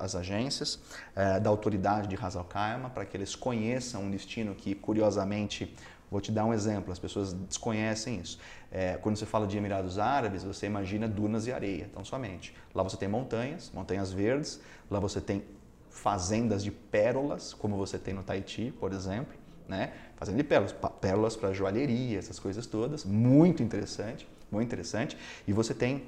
as 0.00 0.16
agências, 0.16 0.80
eh, 1.14 1.38
da 1.38 1.48
autoridade 1.48 2.08
de 2.08 2.16
Ras 2.16 2.34
Al 2.34 2.44
Khaimah, 2.44 2.90
para 2.90 3.04
que 3.04 3.16
eles 3.16 3.36
conheçam 3.36 4.02
um 4.02 4.10
destino 4.10 4.52
que, 4.52 4.74
curiosamente, 4.74 5.72
Vou 6.10 6.20
te 6.20 6.30
dar 6.30 6.44
um 6.44 6.54
exemplo, 6.54 6.92
as 6.92 6.98
pessoas 6.98 7.32
desconhecem 7.32 8.20
isso. 8.20 8.38
É, 8.70 8.96
quando 8.96 9.16
você 9.16 9.26
fala 9.26 9.46
de 9.46 9.56
Emirados 9.56 9.98
Árabes, 9.98 10.44
você 10.44 10.66
imagina 10.66 11.08
dunas 11.08 11.46
e 11.46 11.52
areia, 11.52 11.88
então 11.90 12.04
somente. 12.04 12.54
Lá 12.74 12.82
você 12.82 12.96
tem 12.96 13.08
montanhas, 13.08 13.70
montanhas 13.74 14.12
verdes, 14.12 14.60
lá 14.90 15.00
você 15.00 15.20
tem 15.20 15.42
fazendas 15.90 16.62
de 16.62 16.70
pérolas, 16.70 17.54
como 17.54 17.76
você 17.76 17.98
tem 17.98 18.14
no 18.14 18.22
Tahiti, 18.22 18.72
por 18.78 18.92
exemplo 18.92 19.46
né? 19.68 19.92
Fazendo 20.16 20.36
de 20.36 20.44
pérolas, 20.44 20.74
pérolas 21.00 21.36
para 21.36 21.52
joalheria, 21.52 22.18
essas 22.18 22.38
coisas 22.38 22.66
todas, 22.66 23.04
muito 23.04 23.62
interessante, 23.62 24.28
muito 24.50 24.66
interessante. 24.66 25.16
E 25.46 25.52
você 25.52 25.74
tem 25.74 26.04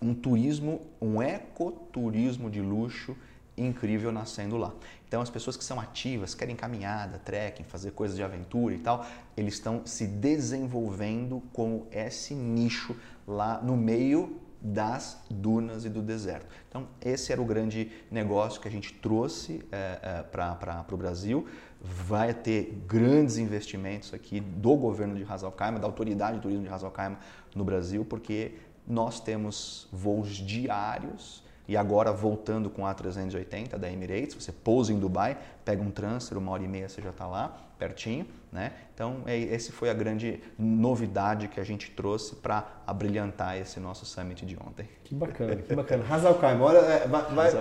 um 0.00 0.14
turismo, 0.14 0.82
um 1.00 1.20
ecoturismo 1.20 2.50
de 2.50 2.60
luxo 2.60 3.16
incrível 3.60 4.12
nascendo 4.12 4.56
lá. 4.56 4.72
Então 5.06 5.20
as 5.20 5.30
pessoas 5.30 5.56
que 5.56 5.64
são 5.64 5.80
ativas, 5.80 6.34
querem 6.34 6.54
caminhada, 6.54 7.18
trekking, 7.18 7.64
fazer 7.64 7.92
coisas 7.92 8.16
de 8.16 8.22
aventura 8.22 8.74
e 8.74 8.78
tal, 8.78 9.06
eles 9.36 9.54
estão 9.54 9.82
se 9.86 10.06
desenvolvendo 10.06 11.42
com 11.52 11.86
esse 11.90 12.34
nicho 12.34 12.94
lá 13.26 13.60
no 13.62 13.76
meio 13.76 14.40
das 14.60 15.22
dunas 15.30 15.84
e 15.84 15.88
do 15.88 16.02
deserto. 16.02 16.46
Então 16.68 16.88
esse 17.00 17.32
era 17.32 17.40
o 17.40 17.44
grande 17.44 17.90
negócio 18.10 18.60
que 18.60 18.68
a 18.68 18.70
gente 18.70 18.92
trouxe 18.94 19.64
é, 19.70 19.98
é, 20.02 20.22
para 20.22 20.84
o 20.92 20.96
Brasil 20.96 21.46
vai 21.80 22.34
ter 22.34 22.82
grandes 22.86 23.38
investimentos 23.38 24.12
aqui 24.12 24.40
do 24.40 24.74
governo 24.76 25.14
de 25.14 25.24
Khaimah, 25.24 25.78
da 25.78 25.86
autoridade 25.86 26.36
de 26.36 26.42
turismo 26.42 26.64
de 26.64 26.68
Khaimah 26.68 27.18
no 27.54 27.64
Brasil, 27.64 28.04
porque 28.04 28.56
nós 28.86 29.20
temos 29.20 29.86
voos 29.92 30.28
diários 30.28 31.42
e 31.68 31.76
agora 31.76 32.10
voltando 32.10 32.70
com 32.70 32.86
a 32.86 32.94
A380 32.94 33.76
da 33.76 33.92
Emirates, 33.92 34.34
você 34.34 34.50
pousa 34.50 34.90
em 34.90 34.98
Dubai, 34.98 35.36
pega 35.64 35.82
um 35.82 35.90
transfer, 35.90 36.38
uma 36.38 36.50
hora 36.50 36.62
e 36.62 36.68
meia 36.68 36.88
você 36.88 37.02
já 37.02 37.10
está 37.10 37.26
lá, 37.26 37.56
pertinho, 37.78 38.26
né? 38.50 38.72
Então, 38.94 39.18
é, 39.26 39.38
esse 39.38 39.70
foi 39.70 39.90
a 39.90 39.94
grande 39.94 40.42
novidade 40.58 41.46
que 41.46 41.60
a 41.60 41.64
gente 41.64 41.90
trouxe 41.90 42.34
para 42.36 42.66
abrilhantar 42.86 43.58
esse 43.58 43.78
nosso 43.78 44.06
summit 44.06 44.46
de 44.46 44.56
ontem. 44.56 44.88
Que 45.04 45.14
bacana, 45.14 45.56
que 45.56 45.74
bacana. 45.74 46.04
Hazal 46.08 46.38
Khaimah, 46.40 46.64
olha, 46.64 46.78
é, 46.78 47.06
vai, 47.06 47.50
vai, 47.50 47.52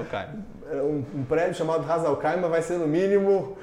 um, 0.81 1.03
um 1.19 1.25
prédio 1.25 1.55
chamado 1.55 1.89
Hazal 1.89 2.15
Khaimah 2.17 2.47
vai 2.47 2.61
ser 2.61 2.79
no 2.79 2.87
mínimo 2.87 3.57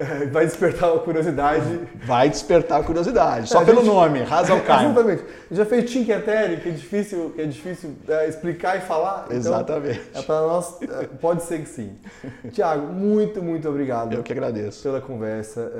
vai 0.32 0.46
despertar 0.46 0.94
a 0.94 0.98
curiosidade. 0.98 1.80
Vai 2.06 2.30
despertar 2.30 2.80
a 2.80 2.84
curiosidade, 2.84 3.48
só 3.48 3.60
é, 3.60 3.64
pelo 3.64 3.80
gente, 3.80 3.88
nome, 3.88 4.22
Hazal 4.22 4.60
Khan. 4.60 4.84
Exatamente. 4.84 5.24
Já 5.50 5.66
fez 5.66 5.90
Tinketere, 5.90 6.56
que 6.60 6.68
é 6.70 6.72
difícil, 6.72 7.30
que 7.30 7.42
é 7.42 7.46
difícil 7.46 7.94
é, 8.08 8.28
explicar 8.28 8.78
e 8.78 8.80
falar. 8.80 9.24
Então, 9.26 9.36
exatamente. 9.36 10.00
É 10.14 10.22
para 10.22 10.40
nós, 10.40 10.80
é, 10.82 11.06
pode 11.20 11.42
ser 11.42 11.60
que 11.60 11.68
sim. 11.68 11.98
Tiago, 12.50 12.86
muito, 12.92 13.42
muito 13.42 13.68
obrigado. 13.68 14.14
Eu 14.14 14.22
que 14.22 14.32
agradeço. 14.32 14.82
Pela 14.82 15.00
conversa. 15.00 15.70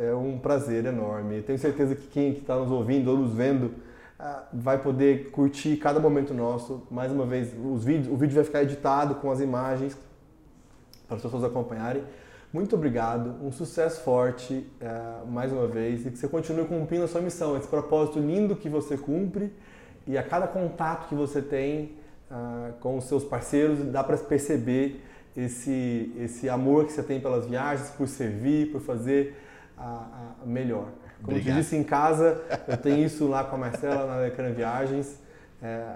É, 0.00 0.08
é 0.10 0.14
um 0.14 0.38
prazer 0.38 0.84
enorme. 0.86 1.42
Tenho 1.42 1.58
certeza 1.58 1.94
que 1.94 2.08
quem 2.08 2.32
está 2.32 2.56
nos 2.56 2.70
ouvindo 2.70 3.10
ou 3.10 3.18
nos 3.18 3.32
vendo 3.32 3.72
é, 4.18 4.34
vai 4.52 4.78
poder 4.78 5.30
curtir 5.30 5.76
cada 5.76 6.00
momento 6.00 6.34
nosso. 6.34 6.82
Mais 6.90 7.12
uma 7.12 7.24
vez, 7.24 7.52
os 7.64 7.84
vídeos, 7.84 8.12
o 8.12 8.16
vídeo 8.16 8.34
vai 8.34 8.44
ficar 8.44 8.62
editado 8.64 9.14
com 9.16 9.30
as 9.30 9.40
imagens 9.40 9.96
para 11.06 11.16
as 11.16 11.22
pessoas 11.22 11.44
acompanharem. 11.44 12.02
Muito 12.52 12.74
obrigado, 12.74 13.36
um 13.46 13.52
sucesso 13.52 14.00
forte 14.00 14.66
uh, 14.82 15.24
mais 15.24 15.52
uma 15.52 15.68
vez 15.68 16.04
e 16.04 16.10
que 16.10 16.18
você 16.18 16.26
continue 16.26 16.66
cumprindo 16.66 17.04
a 17.04 17.06
sua 17.06 17.20
missão, 17.20 17.56
esse 17.56 17.68
propósito 17.68 18.18
lindo 18.18 18.56
que 18.56 18.68
você 18.68 18.96
cumpre 18.96 19.52
e 20.04 20.18
a 20.18 20.22
cada 20.24 20.48
contato 20.48 21.08
que 21.08 21.14
você 21.14 21.40
tem 21.40 21.92
uh, 22.28 22.72
com 22.80 22.98
os 22.98 23.04
seus 23.04 23.22
parceiros 23.22 23.78
dá 23.92 24.02
para 24.02 24.16
perceber 24.16 25.00
esse, 25.36 26.12
esse 26.18 26.48
amor 26.48 26.86
que 26.86 26.92
você 26.92 27.04
tem 27.04 27.20
pelas 27.20 27.46
viagens, 27.46 27.90
por 27.90 28.08
servir, 28.08 28.72
por 28.72 28.80
fazer 28.80 29.40
a, 29.78 30.34
a 30.42 30.44
melhor. 30.44 30.88
Como 31.22 31.36
Obrigado. 31.36 31.56
eu 31.56 31.62
disse 31.62 31.76
em 31.76 31.84
casa, 31.84 32.42
eu 32.66 32.76
tenho 32.76 33.06
isso 33.06 33.28
lá 33.28 33.44
com 33.44 33.54
a 33.54 33.58
Marcela 33.60 34.16
na 34.16 34.26
Ecrã 34.26 34.50
Viagens 34.50 35.20
é, 35.62 35.94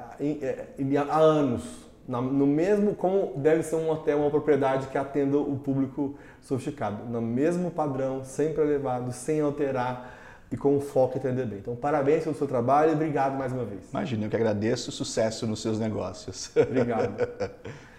há 1.10 1.18
anos 1.18 1.84
no 2.06 2.46
mesmo 2.46 2.94
como 2.94 3.32
deve 3.36 3.62
ser 3.62 3.76
um 3.76 3.88
hotel, 3.90 4.18
uma 4.18 4.30
propriedade 4.30 4.88
que 4.88 4.98
atenda 4.98 5.38
o 5.38 5.56
público 5.56 6.14
sofisticado, 6.44 7.04
no 7.06 7.20
mesmo 7.20 7.70
padrão, 7.70 8.22
sempre 8.22 8.62
elevado, 8.62 9.12
sem 9.12 9.40
alterar 9.40 10.14
e 10.52 10.56
com 10.56 10.80
foco 10.80 11.18
em 11.18 11.20
bem. 11.20 11.58
Então, 11.58 11.74
parabéns 11.74 12.22
pelo 12.22 12.36
seu 12.36 12.46
trabalho 12.46 12.92
e 12.92 12.94
obrigado 12.94 13.36
mais 13.36 13.52
uma 13.52 13.64
vez. 13.64 13.90
Imagina, 13.90 14.26
eu 14.26 14.30
que 14.30 14.36
agradeço, 14.36 14.92
sucesso 14.92 15.46
nos 15.46 15.60
seus 15.60 15.78
negócios. 15.78 16.50
Obrigado. 16.56 17.16